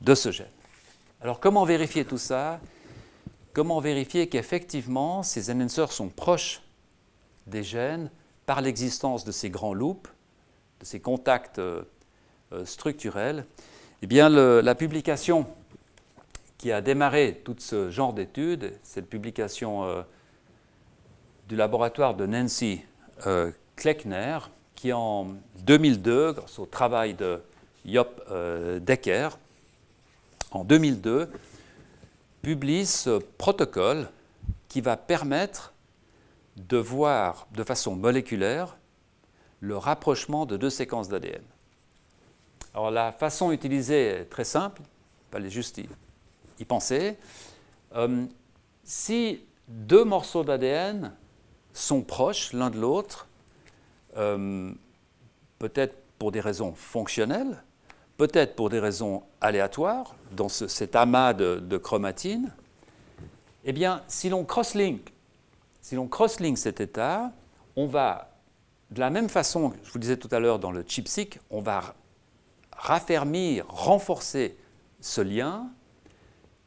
[0.00, 0.46] de ce gène.
[1.24, 2.60] Alors comment vérifier tout ça?
[3.54, 6.60] Comment vérifier qu'effectivement ces enhancers sont proches
[7.46, 8.10] des gènes
[8.44, 10.10] par l'existence de ces grands loops,
[10.80, 11.82] de ces contacts euh,
[12.52, 13.46] euh, structurels?
[14.02, 15.46] Eh bien, la publication
[16.58, 20.02] qui a démarré tout ce genre d'études, cette publication euh,
[21.48, 22.82] du laboratoire de Nancy
[23.76, 24.40] Kleckner,
[24.74, 25.28] qui en
[25.60, 27.40] 2002, grâce au travail de
[27.86, 28.08] Job
[28.82, 29.38] Decker,
[30.54, 31.30] en 2002,
[32.42, 34.08] publie ce protocole
[34.68, 35.74] qui va permettre
[36.56, 38.76] de voir de façon moléculaire
[39.60, 41.42] le rapprochement de deux séquences d'ADN.
[42.72, 45.78] Alors la façon utilisée est très simple, il fallait juste
[46.58, 47.16] y, penser.
[47.94, 48.26] Euh,
[48.84, 51.12] si deux morceaux d'ADN
[51.72, 53.26] sont proches l'un de l'autre,
[54.16, 54.70] euh,
[55.58, 57.62] peut-être pour des raisons fonctionnelles,
[58.16, 62.52] peut-être pour des raisons aléatoires, dans cet amas de, chromatine,
[63.64, 65.10] eh bien, si l'on cross-link,
[65.82, 67.32] cet état,
[67.76, 68.30] on va,
[68.90, 71.94] de la même façon, je vous disais tout à l'heure dans le chipsic, on va
[72.72, 74.56] raffermir, renforcer
[75.00, 75.70] ce lien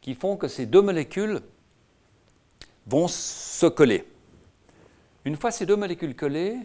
[0.01, 1.41] qui font que ces deux molécules
[2.85, 4.07] vont se coller.
[5.25, 6.57] Une fois ces deux molécules collées,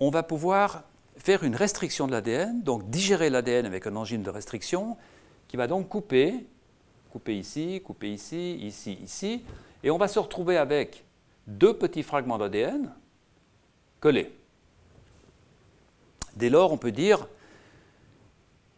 [0.00, 0.82] on va pouvoir
[1.16, 4.96] faire une restriction de l'ADN, donc digérer l'ADN avec un enzyme de restriction,
[5.48, 6.46] qui va donc couper,
[7.10, 9.42] couper ici, couper ici, ici, ici,
[9.82, 11.04] et on va se retrouver avec
[11.46, 12.92] deux petits fragments d'ADN
[14.00, 14.32] collés.
[16.36, 17.28] Dès lors, on peut dire,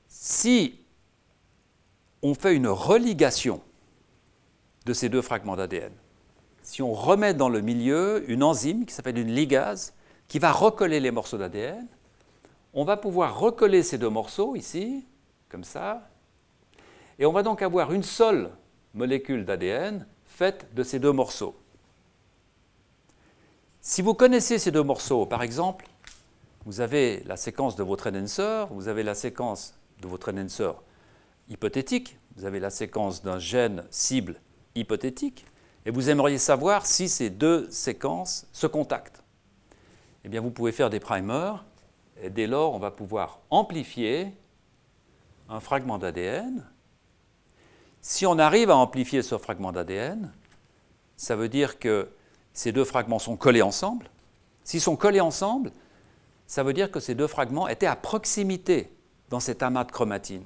[0.09, 0.78] si
[2.22, 3.61] on fait une religation
[4.86, 5.93] de ces deux fragments d'ADN,
[6.62, 9.95] si on remet dans le milieu une enzyme qui s'appelle une ligase,
[10.28, 11.86] qui va recoller les morceaux d'ADN,
[12.79, 15.05] on va pouvoir recoller ces deux morceaux ici,
[15.49, 16.09] comme ça,
[17.18, 18.53] et on va donc avoir une seule
[18.95, 21.57] molécule d'ADN faite de ces deux morceaux.
[23.81, 25.87] Si vous connaissez ces deux morceaux, par exemple,
[26.66, 30.70] vous avez la séquence de votre enhancer, vous avez la séquence de votre enhancer
[31.49, 34.41] hypothétique, vous avez la séquence d'un gène cible
[34.76, 35.47] hypothétique,
[35.85, 39.24] et vous aimeriez savoir si ces deux séquences se contactent.
[40.22, 41.64] Eh bien, vous pouvez faire des primers
[42.30, 44.32] dès lors, on va pouvoir amplifier
[45.48, 46.66] un fragment d'ADN.
[48.00, 50.32] Si on arrive à amplifier ce fragment d'ADN,
[51.16, 52.08] ça veut dire que
[52.52, 54.10] ces deux fragments sont collés ensemble.
[54.64, 55.72] S'ils sont collés ensemble,
[56.46, 58.90] ça veut dire que ces deux fragments étaient à proximité
[59.28, 60.44] dans cet amas de chromatine.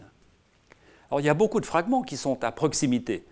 [1.10, 3.24] Alors il y a beaucoup de fragments qui sont à proximité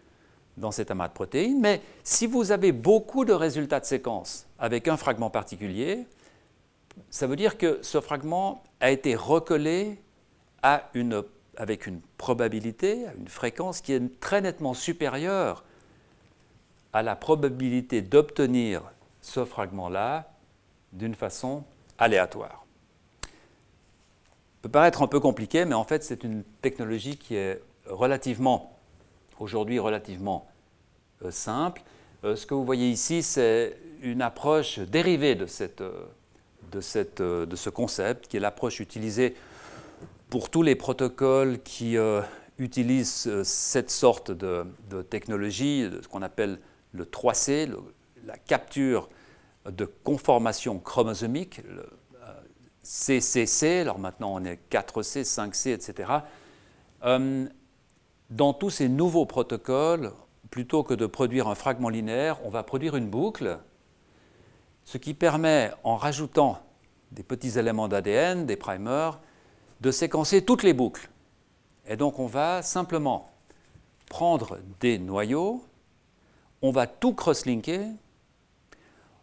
[0.56, 4.88] dans cet amas de protéines, mais si vous avez beaucoup de résultats de séquence avec
[4.88, 6.06] un fragment particulier,
[7.10, 10.00] ça veut dire que ce fragment a été recollé
[10.62, 15.64] avec une probabilité, une fréquence qui est très nettement supérieure
[16.92, 18.82] à la probabilité d'obtenir
[19.20, 20.32] ce fragment-là
[20.92, 21.64] d'une façon
[21.98, 22.64] aléatoire.
[23.22, 28.76] Ça peut paraître un peu compliqué, mais en fait c'est une technologie qui est relativement,
[29.38, 30.48] aujourd'hui relativement
[31.24, 31.82] euh, simple.
[32.24, 36.04] Euh, ce que vous voyez ici, c'est une approche dérivée de cette, euh,
[36.74, 39.34] euh, de, ce concept, qui est l'approche utilisée
[40.28, 42.20] pour tous les protocoles qui euh,
[42.58, 44.64] utilisent euh, cette sorte de,
[45.08, 46.58] technologie, ce qu'on appelle
[46.92, 47.72] le 3C,
[48.26, 49.08] la capture
[49.70, 51.88] de conformation chromosomique, le
[52.82, 56.10] CCC, alors maintenant on est 4C, 5C, etc.
[58.30, 60.12] dans tous ces nouveaux protocoles,
[60.50, 63.58] plutôt que de produire un fragment linéaire, on va produire une boucle
[64.90, 66.58] ce qui permet, en rajoutant
[67.12, 69.20] des petits éléments d'ADN, des primers,
[69.80, 71.08] de séquencer toutes les boucles.
[71.86, 73.30] Et donc on va simplement
[74.08, 75.64] prendre des noyaux,
[76.60, 77.86] on va tout cross-linker,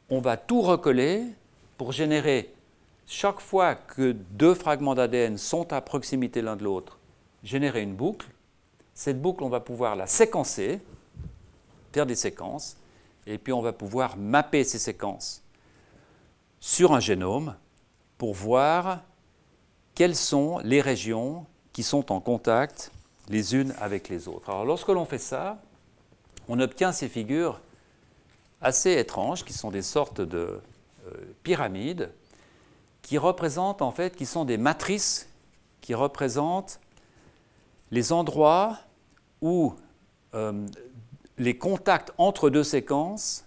[0.10, 1.26] on va tout recoller
[1.78, 2.54] pour générer,
[3.06, 6.98] chaque fois que deux fragments d'ADN sont à proximité l'un de l'autre,
[7.44, 8.28] générer une boucle.
[8.94, 10.80] Cette boucle, on va pouvoir la séquencer,
[11.92, 12.78] faire des séquences,
[13.26, 15.44] et puis on va pouvoir mapper ces séquences
[16.60, 17.56] sur un génome
[18.18, 19.02] pour voir
[19.96, 22.92] quelles sont les régions qui sont en contact
[23.30, 24.50] les unes avec les autres.
[24.50, 25.62] Alors lorsque l'on fait ça,
[26.48, 27.62] on obtient ces figures
[28.62, 30.60] assez étranges qui sont des sortes de
[31.08, 31.12] euh,
[31.44, 32.12] pyramides
[33.02, 35.30] qui représentent en fait, qui sont des matrices
[35.82, 36.80] qui représentent
[37.92, 38.78] les endroits
[39.42, 39.74] où
[40.34, 40.66] euh,
[41.38, 43.46] les contacts entre deux séquences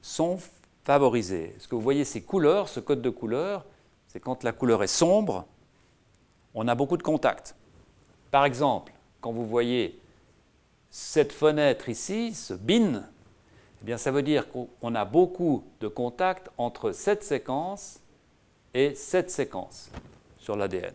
[0.00, 0.38] sont
[0.84, 1.54] favorisés.
[1.58, 3.64] Ce que vous voyez, ces couleurs, ce code de couleurs,
[4.08, 5.46] c'est quand la couleur est sombre,
[6.54, 7.54] on a beaucoup de contacts.
[8.30, 9.98] Par exemple, quand vous voyez
[10.90, 13.04] cette fenêtre ici, ce bin,
[13.80, 18.00] eh bien, ça veut dire qu'on a beaucoup de contacts entre cette séquence
[18.74, 19.90] et cette séquence
[20.38, 20.94] sur l'ADN.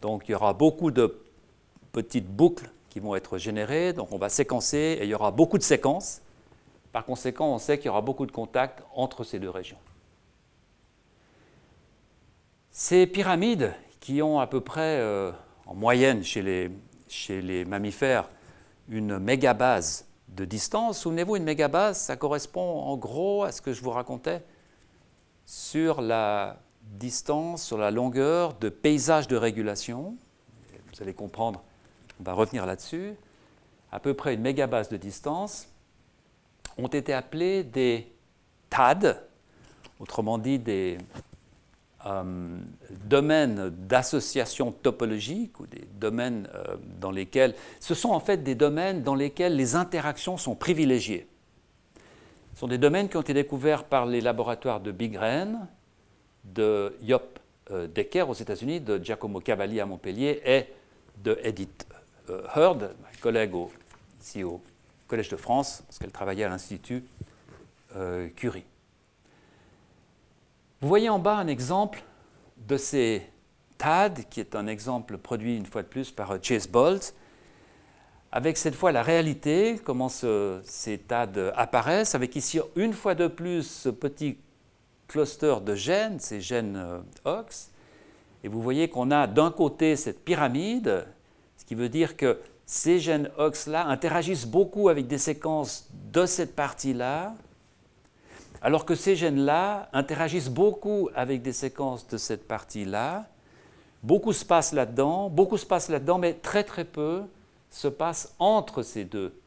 [0.00, 1.20] Donc il y aura beaucoup de
[1.92, 5.58] petites boucles qui vont être générées, donc on va séquencer et il y aura beaucoup
[5.58, 6.20] de séquences.
[6.92, 9.78] Par conséquent, on sait qu'il y aura beaucoup de contacts entre ces deux régions.
[12.70, 15.32] Ces pyramides, qui ont à peu près, euh,
[15.66, 18.28] en moyenne chez les, mammifères,
[18.88, 21.00] une mégabase de distance.
[21.00, 24.42] Souvenez-vous, une mégabase, ça correspond en gros à ce que je vous racontais
[25.44, 30.16] sur la distance, sur la longueur de paysage de régulation.
[30.94, 31.62] Vous allez comprendre,
[32.20, 33.14] on va revenir là-dessus.
[33.92, 35.68] À peu près une mégabase de distance
[36.78, 38.10] ont été appelés des
[38.70, 39.20] TAD,
[39.98, 40.98] autrement dit des
[42.06, 42.58] euh,
[43.04, 49.02] domaines d'association topologique ou des domaines euh, dans lesquels ce sont en fait des domaines
[49.02, 51.26] dans lesquels les interactions sont privilégiées.
[52.54, 55.18] Ce sont des domaines qui ont été découverts par les laboratoires de Big
[56.44, 60.66] de Yop euh, Decker aux États-Unis, de Giacomo Cavalli à Montpellier et
[61.22, 61.86] de Edith
[62.54, 63.54] Heard, ma collègue
[64.20, 64.60] ici au
[65.08, 67.02] Collège de France, parce qu'elle travaillait à l'Institut
[68.36, 68.64] Curie.
[70.80, 72.04] Vous voyez en bas un exemple
[72.68, 73.28] de ces
[73.78, 77.14] TAD, qui est un exemple produit une fois de plus par euh, Chase Bolt,
[78.30, 83.62] avec cette fois la réalité, comment ces TAD apparaissent, avec ici une fois de plus
[83.62, 84.38] ce petit
[85.08, 87.70] cluster de gènes, ces gènes euh, OX,
[88.44, 91.06] et vous voyez qu'on a d'un côté cette pyramide,
[91.56, 92.38] ce qui veut dire que
[92.68, 97.34] ces gènes OX-là interagissent beaucoup avec des séquences de cette partie-là,
[98.60, 103.26] alors que ces gènes-là interagissent beaucoup avec des séquences de cette partie-là.
[104.02, 107.22] Beaucoup se passe là-dedans, beaucoup se passe là-dedans, mais très très peu
[107.70, 109.40] se passe entre ces deux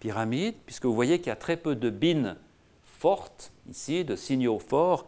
[0.00, 2.36] pyramides, puisque vous voyez qu'il y a très peu de bines
[2.82, 5.06] fortes ici, de signaux forts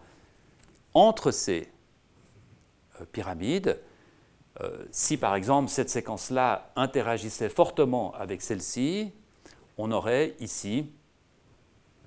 [0.95, 1.69] entre ces
[3.01, 3.81] euh, pyramides.
[4.63, 9.13] Euh, si par exemple cette séquence-là interagissait fortement avec celle-ci,
[9.79, 10.87] on aurait ici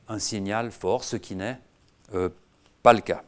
[0.07, 1.59] un signal fort, ce qui n'est
[2.13, 2.29] euh,
[2.83, 3.23] pas le cas.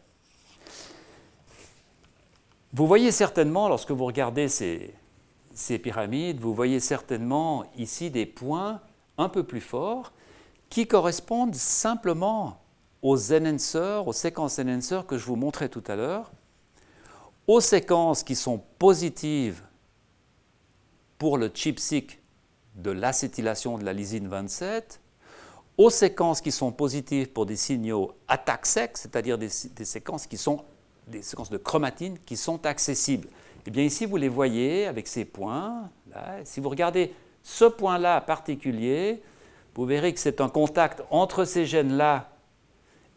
[2.73, 4.93] Vous voyez certainement, lorsque vous regardez ces,
[5.79, 8.81] pyramides, vous voyez certainement ici des points
[9.17, 10.11] un peu plus forts
[10.69, 12.61] qui correspondent simplement
[13.01, 16.31] aux enhancers, aux séquences enhancers que je vous montrais tout à l'heure,
[17.47, 19.61] aux séquences qui sont positives
[21.17, 22.21] pour le chip-seq
[22.75, 24.99] de l'acétylation de la lysine 27
[25.77, 30.63] aux séquences qui sont positives pour des signaux attaque sec, c'est-à-dire des, séquences qui sont
[31.07, 33.27] des séquences de chromatine qui sont accessibles.
[33.27, 35.89] Et eh bien ici, vous les voyez avec ces points.
[36.43, 39.21] Si vous regardez ce point-là particulier,
[39.75, 42.29] vous verrez que c'est un contact entre ces gènes-là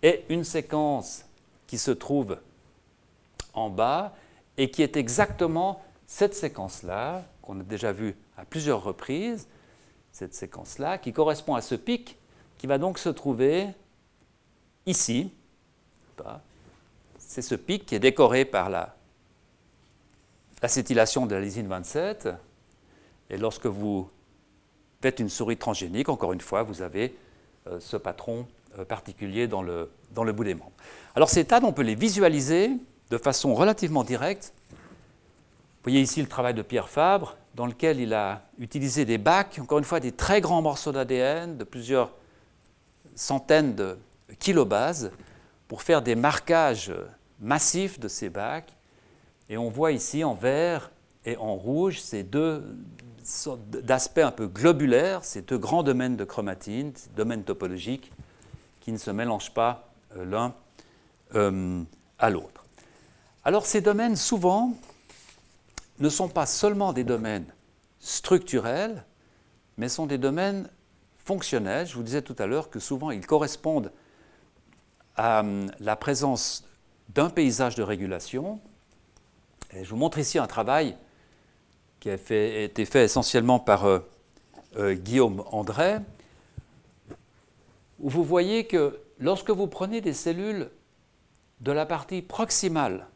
[0.02, 1.24] et une séquence
[1.66, 2.38] qui se trouve
[3.54, 4.14] en bas
[4.56, 9.48] et qui est exactement cette séquence-là, qu'on a déjà vue à plusieurs reprises,
[10.12, 12.16] cette séquence-là, qui correspond à ce pic
[12.56, 13.68] qui va donc se trouver
[14.86, 15.30] ici.
[17.18, 18.68] C'est ce pic qui est décoré par
[20.62, 22.28] l'acétylation de la lysine 27.
[23.30, 24.10] Et lorsque vous
[25.00, 27.16] faites une souris transgénique, encore une fois, vous avez
[27.68, 30.72] euh, ce patron euh, particulier dans le, dans le bout des membres.
[31.14, 32.72] Alors ces TAD, on peut les visualiser
[33.10, 34.52] de façon relativement directe.
[34.62, 39.58] Vous voyez ici le travail de Pierre Fabre, dans lequel il a utilisé des bacs,
[39.60, 42.12] encore une fois des très grands morceaux d'ADN de plusieurs
[43.14, 43.98] centaines de
[44.38, 45.10] kilobases
[45.66, 46.92] pour faire des marquages
[47.40, 48.72] massifs de ces bacs.
[49.48, 50.90] Et on voit ici en vert
[51.24, 52.64] et en rouge ces deux
[53.82, 58.10] d'aspect un peu globulaire, ces deux grands domaines de chromatine, ces domaines topologiques,
[58.80, 60.54] qui ne se mélangent pas euh, l'un
[61.34, 61.82] euh,
[62.18, 62.57] à l'autre.
[63.44, 64.74] Alors ces domaines, souvent,
[65.98, 67.46] ne sont pas seulement des domaines
[68.00, 69.04] structurels,
[69.76, 70.68] mais sont des domaines
[71.24, 71.86] fonctionnels.
[71.86, 73.92] Je vous disais tout à l'heure que souvent ils correspondent
[75.16, 76.64] à hum, la présence
[77.10, 78.60] d'un paysage de régulation.
[79.72, 80.96] Je vous montre ici un travail
[82.00, 83.98] qui a été fait essentiellement par euh,
[84.76, 85.96] euh, Guillaume André,
[87.98, 90.70] où vous voyez que lorsque vous prenez des cellules
[91.60, 93.08] de la partie proximale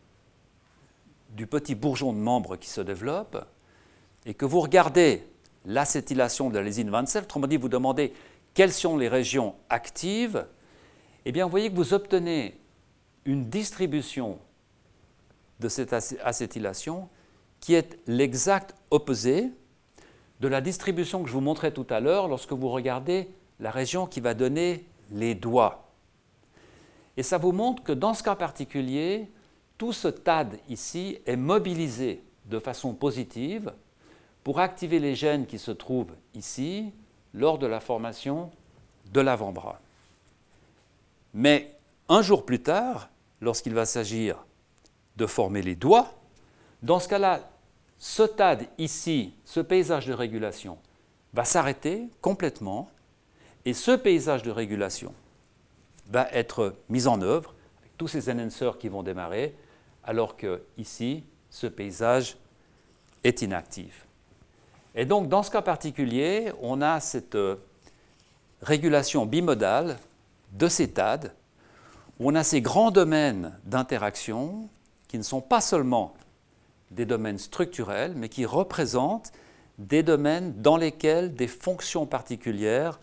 [1.32, 3.46] du petit bourgeon de membre qui se développe,
[4.26, 5.26] et que vous regardez
[5.64, 8.12] l'acétylation de la lésine 27, autrement dit, vous demandez
[8.54, 10.46] quelles sont les régions actives,
[11.24, 12.60] eh bien, vous voyez que vous obtenez
[13.24, 14.38] une distribution
[15.60, 17.08] de cette acétylation
[17.60, 19.50] qui est l'exact opposé
[20.40, 23.30] de la distribution que je vous montrais tout à l'heure lorsque vous regardez
[23.60, 25.92] la région qui va donner les doigts.
[27.16, 29.30] Et ça vous montre que dans ce cas particulier,
[29.82, 33.72] tout ce TAD ici est mobilisé de façon positive
[34.44, 36.92] pour activer les gènes qui se trouvent ici
[37.34, 38.52] lors de la formation
[39.12, 39.80] de l'avant-bras.
[41.34, 41.74] Mais
[42.08, 43.08] un jour plus tard,
[43.40, 44.46] lorsqu'il va s'agir
[45.16, 46.14] de former les doigts,
[46.84, 47.50] dans ce cas-là,
[47.98, 50.78] ce TAD ici, ce paysage de régulation,
[51.34, 52.88] va s'arrêter complètement
[53.64, 55.12] et ce paysage de régulation
[56.06, 59.56] va être mis en œuvre avec tous ces enhancers qui vont démarrer,
[60.04, 62.36] alors que ici, ce paysage
[63.24, 64.06] est inactif.
[64.94, 67.56] Et donc, dans ce cas particulier, on a cette euh,
[68.60, 69.98] régulation bimodale
[70.52, 71.32] de ces TAD,
[72.18, 74.68] où on a ces grands domaines d'interaction
[75.08, 76.14] qui ne sont pas seulement
[76.90, 79.32] des domaines structurels, mais qui représentent
[79.78, 83.00] des domaines dans lesquels des fonctions particulières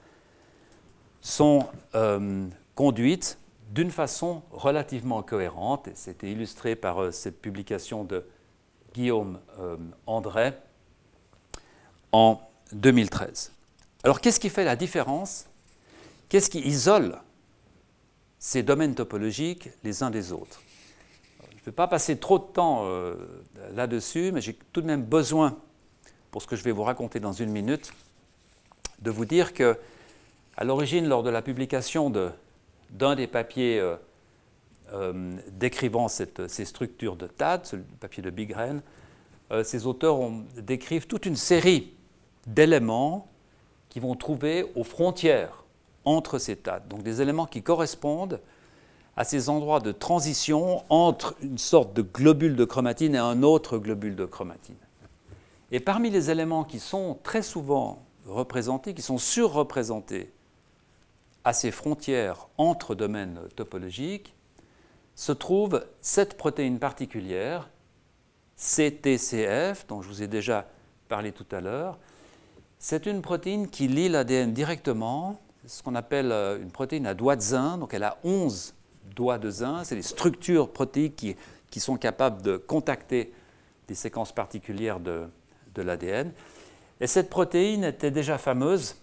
[1.22, 3.40] sont euh, conduites
[3.70, 5.90] d'une façon relativement cohérente.
[5.94, 8.26] C'était illustré par euh, cette publication de
[8.94, 9.40] Guillaume
[10.08, 10.54] André
[12.12, 12.42] en
[12.74, 13.54] 2013.
[14.04, 15.46] Alors qu'est-ce qui fait la différence?
[16.30, 17.20] Qu'est-ce qui isole
[18.38, 20.62] ces domaines topologiques les uns des autres?
[21.52, 23.16] Je ne vais pas passer trop de temps euh,
[23.74, 25.58] là-dessus, mais j'ai tout de même besoin,
[26.32, 27.94] pour ce que je vais vous raconter dans une minute,
[29.00, 29.78] de vous dire que,
[30.56, 32.10] à l'origine, lors de la publication
[32.92, 33.96] d'un des papiers euh,
[34.94, 38.82] euh, décrivant ces structures de TAD, le papier de Bigren,
[39.64, 40.20] ces auteurs
[40.58, 41.96] décrivent toute une série
[42.46, 43.28] d'éléments
[43.90, 45.64] qui vont trouver aux frontières
[46.06, 48.40] entre ces tas, donc des éléments qui correspondent
[49.18, 53.78] à ces endroits de transition entre une sorte de globule de chromatine et un autre
[53.78, 54.78] globule de chromatine.
[55.72, 60.32] Et parmi les éléments qui sont très souvent représentés, qui sont surreprésentés
[61.50, 64.36] à ces frontières entre domaines topologiques,
[65.16, 67.72] se trouve cette protéine particulière,
[68.56, 70.68] CTCF, dont je vous ai déjà
[71.08, 71.98] parlé tout à l'heure,
[72.78, 77.36] c'est une protéine qui lie l'ADN directement, ce qu'on appelle euh, une protéine à doigts
[77.36, 78.76] de zinc, donc elle a 11
[79.16, 81.36] doigts de zinc, c'est des structures protéiques qui,
[81.72, 83.34] qui, sont capables de contacter
[83.88, 85.24] des séquences particulières de,
[85.74, 86.32] de l'ADN.
[87.02, 88.98] Et cette protéine était déjà fameuse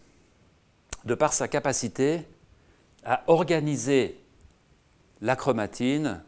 [1.04, 2.24] de par sa capacité
[3.06, 4.20] à organiser
[5.22, 6.22] la chromatine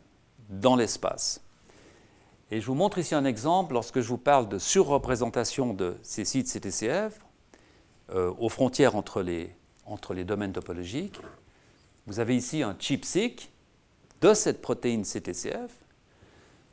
[0.48, 1.42] dans l'espace.
[2.50, 6.24] Et je vous montre ici un exemple lorsque je vous parle de surreprésentation de ces
[6.24, 7.20] sites CTCF.
[8.10, 11.20] Euh, aux frontières entre les, entre les domaines topologiques.
[12.06, 13.50] Vous avez ici un chip-seq
[14.22, 15.70] de cette protéine CTCF,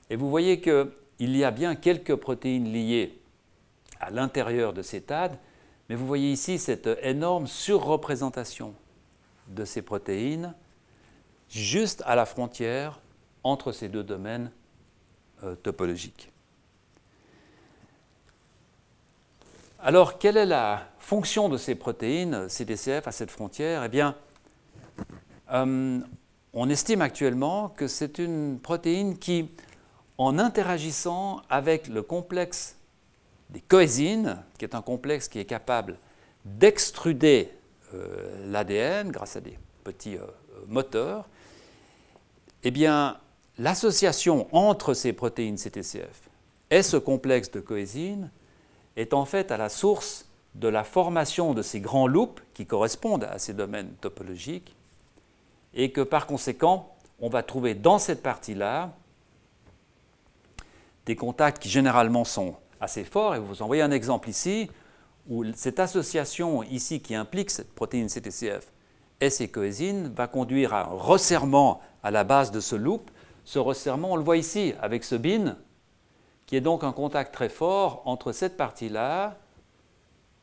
[0.09, 0.87] et vous voyez qu'il
[1.19, 3.19] y a bien quelques protéines liées
[3.99, 5.37] à l'intérieur de ces TAD,
[5.89, 8.73] mais vous voyez ici cette énorme surreprésentation
[9.47, 10.53] de ces protéines
[11.49, 12.99] juste à la frontière
[13.43, 14.51] entre ces deux domaines
[15.43, 16.31] euh, topologiques.
[19.79, 23.83] Alors, quelle est la fonction de ces protéines CDCF à cette frontière?
[23.83, 24.15] Eh bien,
[25.51, 25.99] euh,
[26.53, 29.49] on estime actuellement que c'est une protéine qui,
[30.17, 32.77] en interagissant avec le complexe
[33.51, 35.99] des coésines, qui est un complexe qui est capable
[36.45, 37.51] d'extruder
[38.45, 40.25] l'ADN grâce à des petits euh,
[40.67, 41.27] moteurs,
[42.63, 43.17] eh bien,
[43.57, 46.29] l'association entre ces protéines CTCF
[46.71, 48.31] et ce complexe de coésine
[48.95, 53.25] est en fait à la source de la formation de ces grands loops qui correspondent
[53.25, 54.75] à ces domaines topologiques,
[55.73, 58.93] et que par conséquent, on va trouver dans cette partie-là
[61.05, 63.35] des contacts qui généralement sont assez forts.
[63.35, 64.69] Et vous envoyez un exemple ici.
[65.27, 68.71] Où cette association ici qui implique cette protéine CTCF
[69.21, 73.09] et ces coésines va conduire à un resserrement à la base de ce loop.
[73.43, 75.57] Ce resserrement, on le voit ici avec ce bin,
[76.45, 79.37] qui est donc un contact très fort entre cette partie-là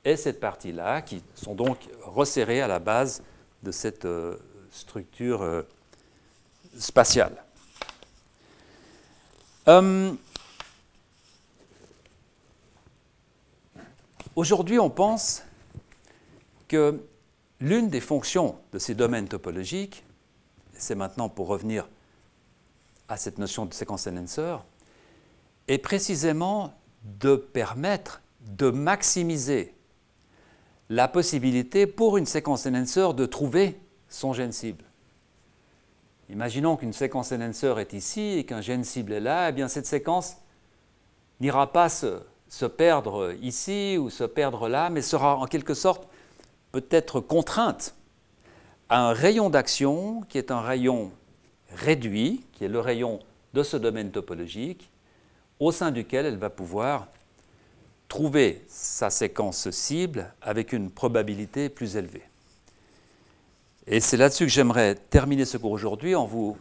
[0.05, 3.23] et cette partie-là, qui sont donc resserrées à la base
[3.63, 4.37] de cette euh,
[4.71, 5.63] structure euh,
[6.77, 7.45] spatiale.
[9.67, 10.19] Hum,
[14.37, 15.43] aujourd'hui, on pense
[16.69, 17.03] que
[17.61, 20.05] l'une des fonctions de ces domaines topologiques,
[20.75, 21.89] c'est maintenant pour revenir
[23.09, 24.57] à cette notion de séquence enhancer,
[25.69, 29.75] est précisément de permettre de maximiser
[30.89, 34.85] la possibilité pour une séquence enhancer de trouver son gène cible.
[36.29, 39.87] Imaginons qu'une séquence enhancer est ici et qu'un gène cible est là, eh bien cette
[39.87, 40.37] séquence
[41.41, 42.23] n'ira pas se,
[42.53, 46.07] se, perdre ici ou se perdre là, mais sera en quelque sorte
[46.71, 47.95] peut-être contrainte
[48.91, 51.13] à un rayon d'action qui est un rayon
[51.75, 53.21] réduit, qui est le rayon
[53.55, 54.91] de ce domaine topologique,
[55.61, 57.07] au sein duquel elle va pouvoir
[58.07, 62.29] trouver sa séquence cible avec une probabilité plus élevée.
[63.87, 66.59] Et c'est là-dessus que j'aimerais terminer ce cours aujourd'hui en vous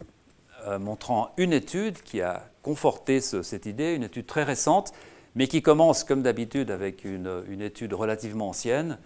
[0.66, 4.94] euh, montrant une étude qui a conforté cette idée, une étude très récente,
[5.34, 8.98] mais qui commence comme d'habitude avec une, étude relativement ancienne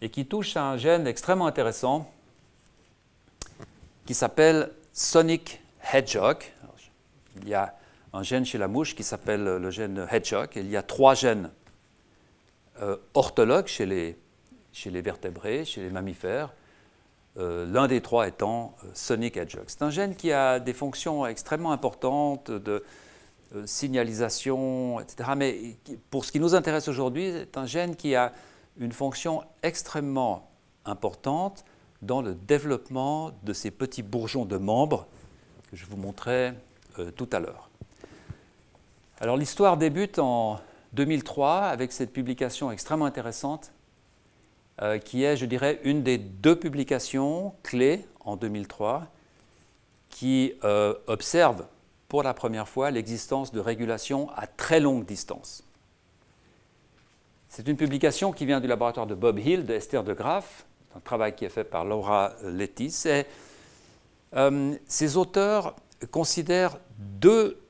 [0.00, 2.10] et qui touche à un gène extrêmement intéressant
[4.04, 5.60] qui s'appelle Sonic
[5.92, 6.38] Hedgehog.
[7.42, 7.74] il y a
[8.12, 10.50] un gène chez la mouche qui s'appelle le gène Hedgehog.
[10.56, 11.50] Il y a trois gènes
[12.82, 16.52] euh, orthologues chez les, vertébrés, chez les mammifères.
[17.38, 19.64] Euh, l'un des trois étant euh, Sonic Hedgehog.
[19.66, 22.84] C'est un gène qui a des fonctions extrêmement importantes de
[23.64, 25.30] signalisation, etc.
[25.36, 25.76] Mais
[26.10, 28.32] pour ce qui nous intéresse aujourd'hui, c'est un gène qui a
[28.78, 30.50] une fonction extrêmement
[30.84, 31.64] importante
[32.02, 35.06] dans le développement de ces petits bourgeons de membres
[35.70, 36.54] que je vous montrais
[37.16, 37.70] tout à l'heure.
[39.18, 40.60] Alors l'histoire débute en
[40.92, 43.72] 2003 avec cette publication extrêmement intéressante
[44.82, 49.06] euh, qui est, je dirais, une des deux publications clés en 2003
[50.10, 51.64] qui euh, observe
[52.08, 55.64] pour la première fois l'existence de régulation à très longue distance.
[57.48, 61.00] C'est une publication qui vient du laboratoire de Bob Hill, de Esther de Graaf, un
[61.00, 63.04] travail qui est fait par Laura Lettis.
[63.06, 63.24] Et,
[64.34, 65.74] euh, ces auteurs
[66.10, 67.60] considèrent deux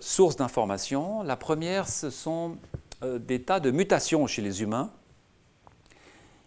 [0.00, 1.22] sources d'information.
[1.22, 2.56] La première, ce sont
[3.00, 4.90] des tas de mutations chez les humains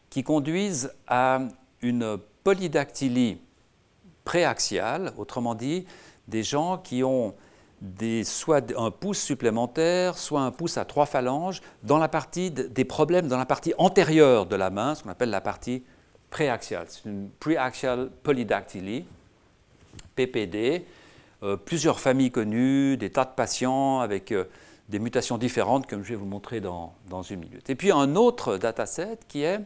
[0.10, 1.40] qui conduisent à
[1.82, 3.38] une polydactylie
[4.24, 5.86] préaxiale, autrement dit,
[6.28, 7.36] des gens qui ont
[8.24, 13.28] soit un pouce supplémentaire, soit un pouce à trois phalanges, dans la partie des problèmes
[13.28, 15.84] dans la partie antérieure de la main, ce qu'on appelle la partie
[16.30, 16.88] préaxiale.
[16.90, 19.06] C'est une preaxial polydactyly,
[20.16, 20.86] PPD,
[21.44, 24.46] euh, plusieurs familles connues, des tas de patients avec euh,
[24.90, 27.70] des mutations différentes, comme je vais vous montrer dans, dans une minute.
[27.70, 29.60] Et puis un autre dataset qui est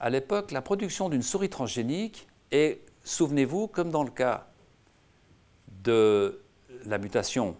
[0.00, 4.46] à l'époque la production d'une souris transgénique et, souvenez-vous, comme dans le cas
[5.82, 6.40] de
[6.84, 7.56] la mutation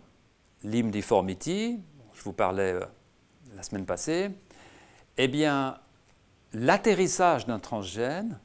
[0.65, 1.81] limb deformity,
[2.15, 2.85] je vous parlais euh,
[3.57, 4.31] la semaine passée,
[5.19, 5.79] eh bien,
[6.53, 8.39] l'atterrissage d'un transgène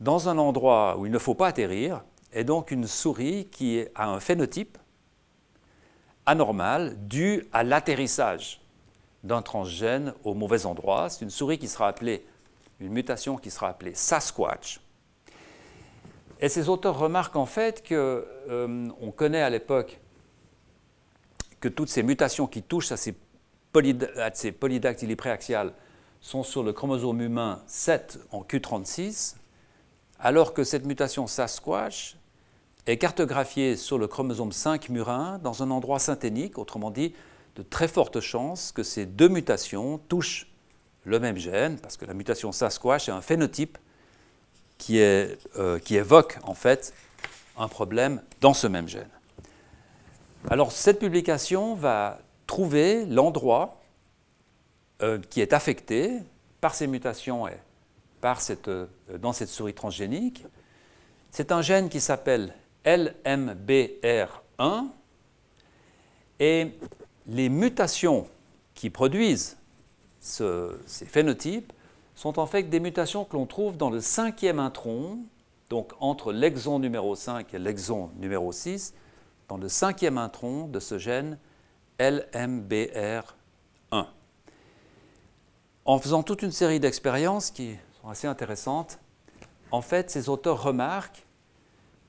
[0.00, 4.08] dans un endroit où il ne faut pas atterrir est donc une souris qui a
[4.08, 4.78] un phénotype
[6.26, 8.60] anormal dû à l'atterrissage
[9.24, 11.08] d'un transgène au mauvais endroit.
[11.08, 12.26] C'est une souris qui sera appelée
[12.80, 14.80] une mutation qui sera appelée Sasquatch.
[16.40, 20.00] Et ces auteurs remarquent en fait qu'on euh, connaît à l'époque
[21.60, 23.14] que toutes ces mutations qui touchent à ces,
[24.52, 25.72] polydactylies préaxiales
[26.20, 29.36] sont sur le chromosome humain 7 en Q36,
[30.18, 32.16] alors que cette mutation Sasquatch
[32.86, 37.14] est cartographiée sur le chromosome 5 murin dans un endroit synthénique, autrement dit,
[37.56, 40.52] de très fortes chances que ces deux mutations touchent
[41.04, 43.78] le même gène, parce que la mutation Sasquatch est un phénotype
[44.90, 46.94] euh, qui évoque en fait
[47.58, 49.08] un problème dans ce même gène.
[50.48, 53.80] Alors cette publication va trouver l'endroit
[55.02, 56.20] euh, qui est affecté
[56.60, 57.56] par ces mutations et
[58.20, 58.86] par cette, euh,
[59.18, 60.44] dans cette souris transgénique.
[61.32, 62.54] C'est un gène qui s'appelle
[62.84, 64.86] LMBR1
[66.38, 66.68] et
[67.26, 68.28] les mutations
[68.74, 69.56] qui produisent
[70.20, 71.72] ces phénotypes
[72.16, 75.18] sont en fait des mutations que l'on trouve dans le cinquième intron,
[75.68, 78.94] donc entre l'exon numéro 5 et l'exon numéro 6,
[79.48, 81.38] dans le cinquième intron de ce gène
[82.00, 83.22] LMBR1.
[85.84, 88.98] en faisant toute une série d'expériences qui sont assez intéressantes,
[89.70, 91.26] en fait, ces auteurs remarquent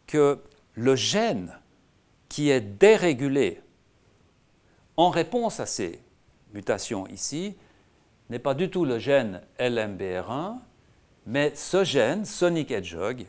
[0.08, 0.42] que
[0.74, 1.60] le gène
[2.30, 3.62] qui est dérégulé
[4.96, 6.02] en réponse à ces
[6.54, 7.56] mutations ici
[8.30, 10.58] n'est pas du tout le gène LMBR1,
[11.26, 13.26] mais ce gène, Sonic Hedgehog,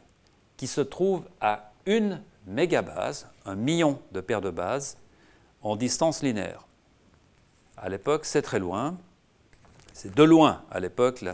[0.56, 4.98] qui se trouve à une mégabase, un million de paires de bases,
[5.62, 6.66] en distance linéaire.
[7.76, 8.96] À l'époque, c'est très loin.
[9.92, 11.24] C'est de loin, à l'époque,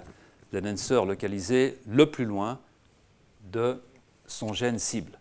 [0.52, 2.60] l'enhancer localisé le plus loin
[3.52, 3.82] de
[4.26, 5.18] son gène cible.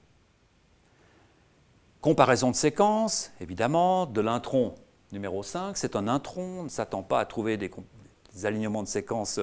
[2.01, 4.75] Comparaison de séquences, évidemment, de l'intron
[5.11, 7.71] numéro 5, c'est un intron, on ne s'attend pas à trouver des,
[8.43, 9.39] alignements de séquences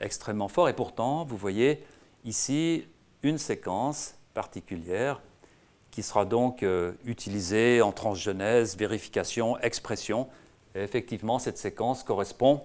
[0.00, 1.84] extrêmement forts, et pourtant, vous voyez
[2.24, 2.84] ici
[3.22, 5.20] une séquence particulière
[5.90, 10.28] qui sera donc euh, utilisée en transgenèse, vérification, expression.
[10.74, 12.62] Effectivement, cette séquence correspond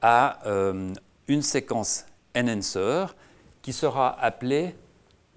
[0.00, 0.92] à euh,
[1.26, 2.06] une séquence
[2.36, 3.06] enhancer
[3.62, 4.76] qui sera appelée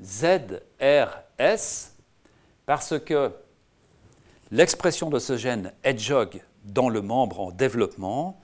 [0.02, 0.62] ZRS
[2.66, 3.32] parce que
[4.52, 8.41] l'expression de ce gène hedgehog dans le membre en développement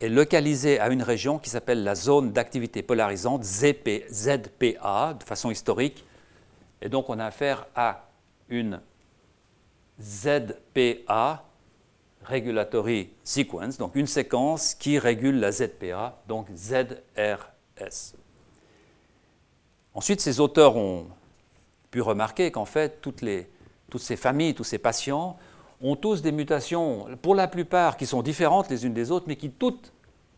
[0.00, 6.04] est localisée à une région qui s'appelle la zone d'activité polarisante ZPA de façon historique.
[6.80, 8.08] Et donc on a affaire à
[8.48, 8.80] une
[10.00, 11.44] ZPA
[12.24, 18.14] regulatory sequence, donc une séquence qui régule la ZPA, donc ZRS.
[19.94, 21.08] Ensuite, ces auteurs ont
[21.90, 23.48] pu remarquer qu'en fait, toutes, les,
[23.90, 25.36] toutes ces familles, tous ces patients
[25.80, 29.36] ont tous des mutations, pour la plupart, qui sont différentes les unes des autres, mais
[29.36, 29.92] qui toutes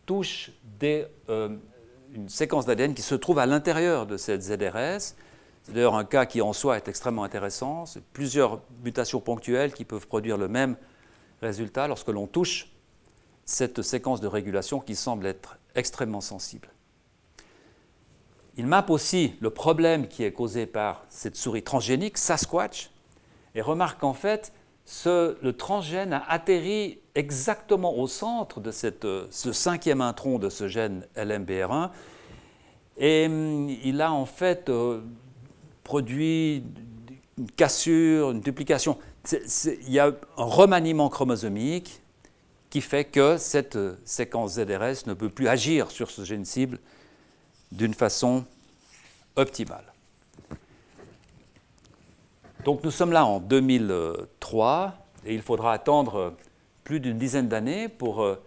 [0.06, 0.52] touchent
[0.82, 1.56] euh,
[2.14, 5.14] une séquence d'ADN qui se trouve à l'intérieur de cette ZRS.
[5.62, 7.86] C'est d'ailleurs un cas qui en soi est extrêmement intéressant.
[7.86, 10.76] C'est plusieurs mutations ponctuelles qui peuvent produire le même
[11.40, 12.70] résultat lorsque l'on touche
[13.44, 16.68] cette séquence de régulation qui semble être extrêmement sensible.
[18.56, 22.90] Il mappe aussi le problème qui est causé par cette souris transgénique, Sasquatch,
[23.54, 24.52] et remarque qu'en fait,
[25.06, 31.06] le transgène a atterri exactement au centre de cette, ce cinquième intron de ce gène
[31.16, 31.90] LMBR1,
[32.98, 35.00] et hum, il a en fait euh,
[35.84, 36.64] produit
[37.38, 38.98] une cassure, une duplication
[39.32, 42.00] il y a un remaniement chromosomique
[42.70, 46.78] qui fait que cette euh, séquence ZRS ne peut plus agir sur ce gène cible
[47.72, 48.44] d'une façon
[49.36, 49.84] optimale.
[52.64, 56.34] Donc nous sommes là en 2003 et il faudra attendre
[56.84, 58.42] plus d'une dizaine d'années pour euh,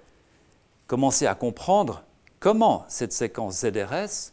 [0.88, 2.03] commencer à comprendre
[2.40, 4.31] comment cette séquence ZRS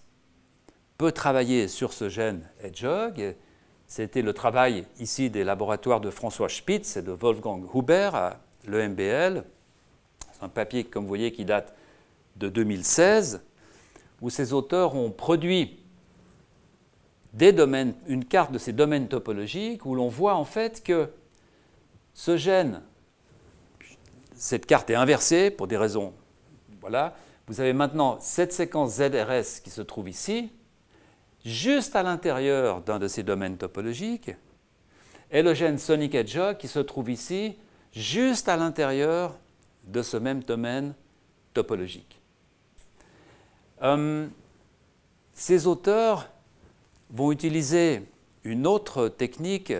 [0.98, 3.34] peut travailler sur ce gène hedgehog
[3.90, 8.38] c'était le travail ici des laboratoires de François Spitz et de Wolfgang Huber à
[8.68, 9.42] l'EMBL.
[10.32, 11.74] C'est un papier, comme vous voyez, qui date
[12.36, 13.42] de 2016,
[14.20, 15.79] où ces auteurs ont produit
[17.38, 21.08] une carte de ces domaines topologiques où l'on voit en fait que
[22.14, 22.82] ce gène,
[24.34, 26.12] cette carte est inversée pour des raisons.
[26.80, 27.14] Voilà.
[27.46, 30.52] Vous avez maintenant cette séquence ZRS qui se trouve ici,
[31.44, 34.32] juste à l'intérieur d'un de ces domaines topologiques,
[35.30, 37.56] et le gène Sonic Hedgehog qui se trouve ici,
[37.92, 39.36] juste à l'intérieur
[39.84, 40.94] de ce même domaine
[41.54, 42.20] topologique.
[43.80, 44.30] Hum,
[45.32, 46.28] ces auteurs
[47.12, 48.02] vont utiliser
[48.44, 49.72] une autre technique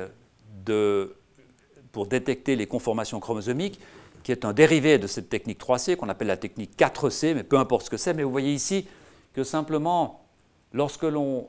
[1.92, 3.80] pour détecter les conformations chromosomiques,
[4.22, 7.58] qui est un dérivé de cette technique 3C, qu'on appelle la technique 4C, mais peu
[7.58, 8.86] importe ce que c'est, mais vous voyez ici
[9.32, 10.26] que simplement
[10.72, 11.48] lorsque l'on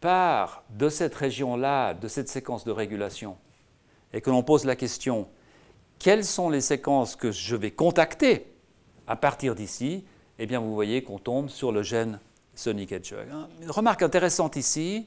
[0.00, 3.36] part de cette région-là, de cette séquence de régulation,
[4.12, 5.28] et que l'on pose la question,
[5.98, 8.46] quelles sont les séquences que je vais contacter
[9.06, 10.04] à partir d'ici
[10.38, 12.20] Eh bien, vous voyez qu'on tombe sur le gène
[12.54, 13.28] Sonic Hedgehog.
[13.62, 15.06] Une remarque intéressante ici,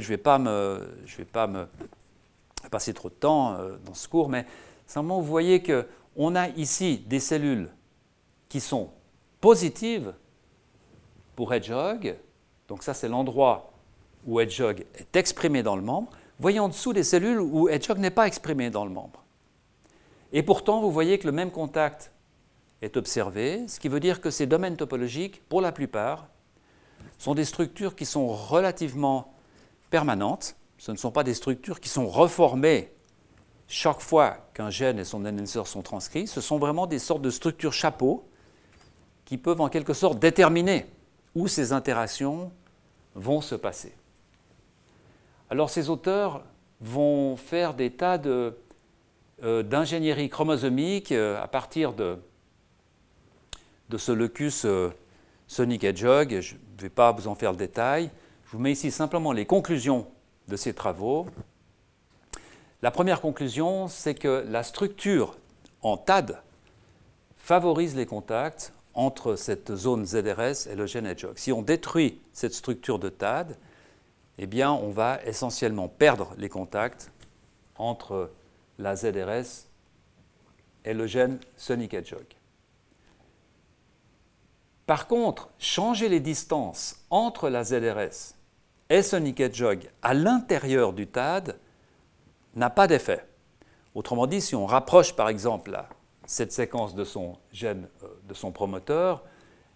[0.00, 1.66] je ne vais pas me, je vais pas me
[2.70, 4.46] passer trop de temps euh, dans ce cours, mais
[4.86, 7.68] simplement vous voyez qu'on a ici des cellules
[8.48, 8.90] qui sont
[9.40, 10.14] positives
[11.36, 12.16] pour Hedgehog,
[12.68, 13.72] donc ça c'est l'endroit
[14.26, 16.12] où Hedgehog est exprimé dans le membre,
[16.42, 19.22] voyez en dessous des cellules où Hedgehog n'est pas exprimé dans le membre.
[20.32, 22.10] Et pourtant, vous voyez que le même contact
[22.80, 26.26] est observé, ce qui veut dire que ces domaines topologiques, pour la plupart,
[27.18, 29.32] sont des structures qui sont relativement
[30.78, 32.92] Ce ne sont pas des structures qui sont reformées
[33.68, 36.26] chaque fois qu'un gène et son enhancer sont transcrits.
[36.26, 38.28] Ce sont vraiment des sortes de structures chapeaux
[39.24, 40.86] qui peuvent en quelque sorte déterminer
[41.34, 42.52] où ces interactions
[43.14, 43.94] vont se passer.
[45.50, 46.42] Alors ces auteurs
[46.80, 52.18] vont faire des tas euh, d'ingénierie chromosomique euh, à partir de,
[53.88, 54.90] de ce locus euh,
[55.46, 58.10] Sonic Hedgehog, je ne vais pas vous en faire le détail.
[58.52, 60.06] Je vous mets ici simplement les conclusions
[60.48, 61.26] de ces travaux.
[62.82, 65.38] La première conclusion, c'est que la structure
[65.80, 66.38] en TAD
[67.38, 71.38] favorise les contacts entre cette zone ZRS et le gène Hedgehog.
[71.38, 73.56] Si on détruit cette structure de TAD,
[74.36, 77.10] eh bien, on va essentiellement perdre les contacts
[77.76, 78.32] entre
[78.78, 79.66] la ZRS
[80.84, 82.26] et le gène Sonic Hedgehog.
[84.84, 88.34] Par contre, changer les distances entre la ZRS
[88.88, 91.58] et Sonic Hedgehog à l'intérieur du TAD
[92.54, 93.26] n'a pas d'effet.
[93.94, 95.78] Autrement dit, si on rapproche par exemple
[96.26, 99.24] cette séquence de son gène, euh, de son promoteur,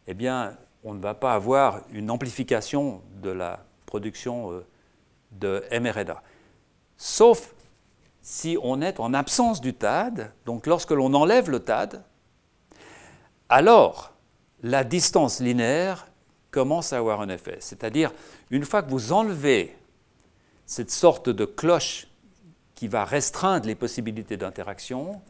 [0.07, 4.67] eh bien, on ne va pas avoir une amplification de la production euh,
[5.33, 6.23] de mRNA.
[6.97, 7.55] Sauf
[8.23, 12.03] si on est en absence du TAD, donc lorsque l'on enlève le TAD,
[13.49, 14.13] alors
[14.63, 16.09] la distance linéaire
[16.57, 17.59] commence à avoir un effet.
[17.61, 18.15] C'est-à-dire,
[18.51, 19.77] une fois que vous enlevez
[20.65, 22.09] cette sorte de cloche
[22.75, 25.21] qui va restreindre les possibilités d'interaction,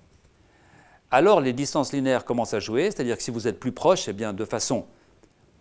[1.11, 4.13] alors les distances linéaires commencent à jouer, c'est-à-dire que si vous êtes plus proche, eh
[4.13, 4.87] bien, de façon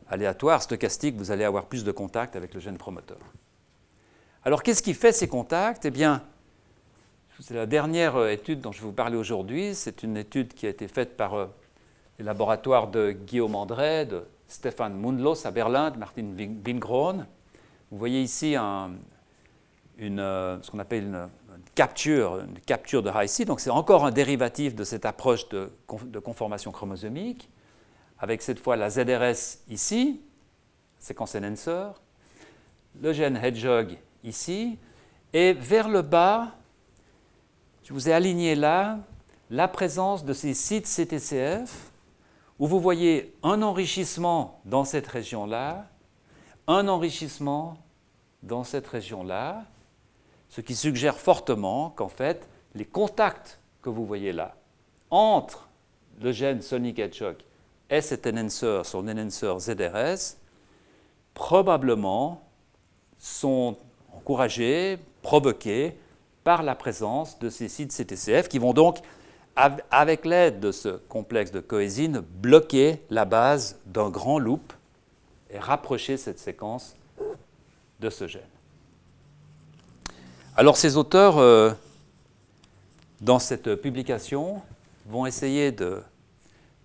[0.07, 3.17] aléatoire, stochastique, vous allez avoir plus de contact avec le gène promoteur.
[4.43, 5.85] Alors qu'est-ce qui fait ces contacts?
[5.85, 6.21] Eh bien,
[7.39, 9.73] c'est la dernière euh, étude dont je vais vous parler aujourd'hui.
[9.73, 11.47] C'est une étude qui a été faite par euh,
[12.19, 17.25] les laboratoires de Guillaume André, de Stéphane Mundlos à Berlin, Martin Wingron.
[17.91, 21.29] Vous voyez ici euh, ce qu'on appelle une,
[21.73, 25.71] capture, une capture de high Donc c'est encore un dérivatif de cette approche de,
[26.05, 27.49] de, conformation chromosomique,
[28.19, 30.21] avec cette fois la ZRS ici,
[30.99, 31.87] séquence enhancer,
[33.01, 34.77] le gène hedgehog ici,
[35.33, 36.51] et vers le bas,
[37.83, 38.99] je vous ai aligné là
[39.49, 41.91] la présence de ces sites CTCF,
[42.59, 45.87] où vous voyez un enrichissement dans cette région-là,
[46.67, 47.77] un enrichissement
[48.43, 49.65] dans cette région-là,
[50.49, 54.55] ce qui suggère fortement qu'en fait, les contacts que vous voyez là
[55.09, 55.67] entre
[56.21, 57.37] le gène Sonic Hedgehog
[57.89, 60.37] et cet enhancer, son enhancer ZRS,
[61.33, 62.41] probablement
[63.17, 63.77] sont
[64.13, 65.97] encouragés, provoqués
[66.43, 68.99] par la présence de ces sites CTCF qui vont donc,
[69.55, 74.73] avec l'aide de ce complexe de coésine, bloquer la base d'un grand loop
[75.49, 76.95] et rapprocher cette séquence
[77.99, 78.41] de ce gène.
[80.57, 81.71] Alors ces auteurs, euh,
[83.21, 84.61] dans cette publication,
[85.05, 85.73] vont essayer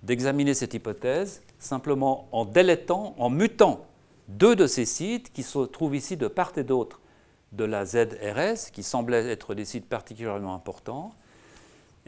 [0.02, 3.86] d'examiner cette hypothèse simplement en délétant, en mutant
[4.28, 7.00] deux de ces sites qui se trouvent ici de part et d'autre
[7.52, 11.12] de la ZRS, qui semblait être des sites particulièrement importants.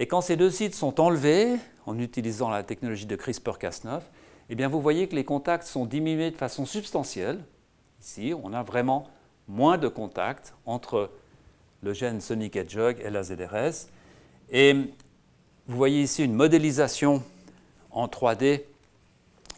[0.02, 4.00] Et quand ces deux sites sont enlevés, en utilisant la technologie de CRISPR-Cas9,
[4.50, 7.38] eh bien vous voyez que les contacts sont diminués de façon substantielle.
[8.00, 9.08] Ici, on a vraiment
[9.46, 11.12] moins de contacts entre
[11.84, 13.90] le gène Sonic Hedgehog et la ZRS.
[14.50, 17.22] Et vous voyez ici une modélisation
[17.92, 18.64] en 3D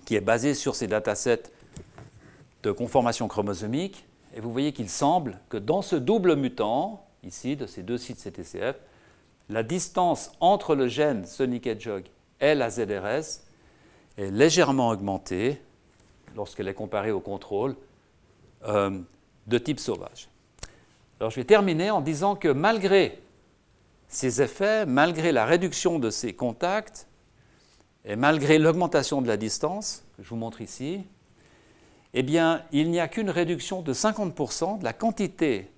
[0.04, 1.44] qui est basée sur ces datasets
[2.64, 4.04] de conformation chromosomique.
[4.36, 8.18] Et vous voyez qu'il semble que dans ce double mutant, ici, de ces deux sites
[8.18, 8.76] CTCF,
[9.48, 12.04] la distance entre le gène Sonic Hedgehog
[12.40, 13.42] et la ZRS
[14.16, 15.60] est légèrement augmentée
[16.34, 17.76] lorsqu'elle est comparée au contrôle
[18.66, 18.98] euh,
[19.46, 20.28] de type sauvage.
[21.20, 23.20] Alors je vais terminer en disant que malgré
[24.08, 27.06] ces effets, malgré la réduction de ces contacts
[28.04, 31.04] et malgré l'augmentation de la distance, que je vous montre ici,
[32.12, 35.70] eh bien, il n'y a qu'une réduction de 50% de la quantité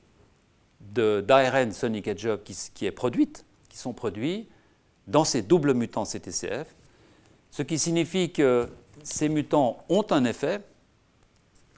[0.81, 3.46] d'ARN Sonic Hedgehog qui, qui, est produite,
[3.77, 4.49] sont produits
[5.07, 6.75] dans ces doubles mutants CTCF,
[7.51, 8.69] ce qui signifie que
[9.03, 10.61] ces mutants ont un effet.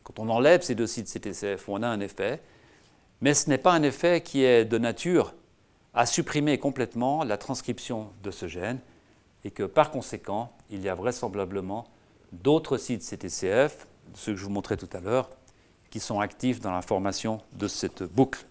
[0.03, 2.41] Quand on enlève ces deux sites CTCF, on a un effet,
[3.20, 5.35] mais ce n'est pas un effet qui est de nature
[5.95, 8.79] à supprimer complètement la transcription de ce gène
[9.45, 11.87] et que par conséquent, il y a vraisemblablement
[12.33, 15.31] d'autres sites CTCF, ceux que je vous montrais tout à l'heure,
[15.91, 18.45] qui sont actifs dans la formation de cette boucle.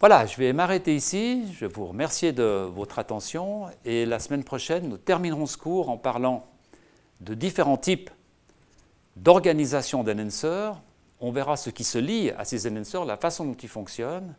[0.00, 1.44] Voilà, je vais m'arrêter ici.
[1.52, 5.98] Je vous remercier de votre attention et la semaine prochaine, nous terminerons ce cours en
[5.98, 6.46] parlant
[7.20, 8.10] de différents types
[9.16, 10.80] d'organisation d'enhancers
[11.20, 14.34] on verra ce qui se lie à ces enhancers, la façon dont ils fonctionnent.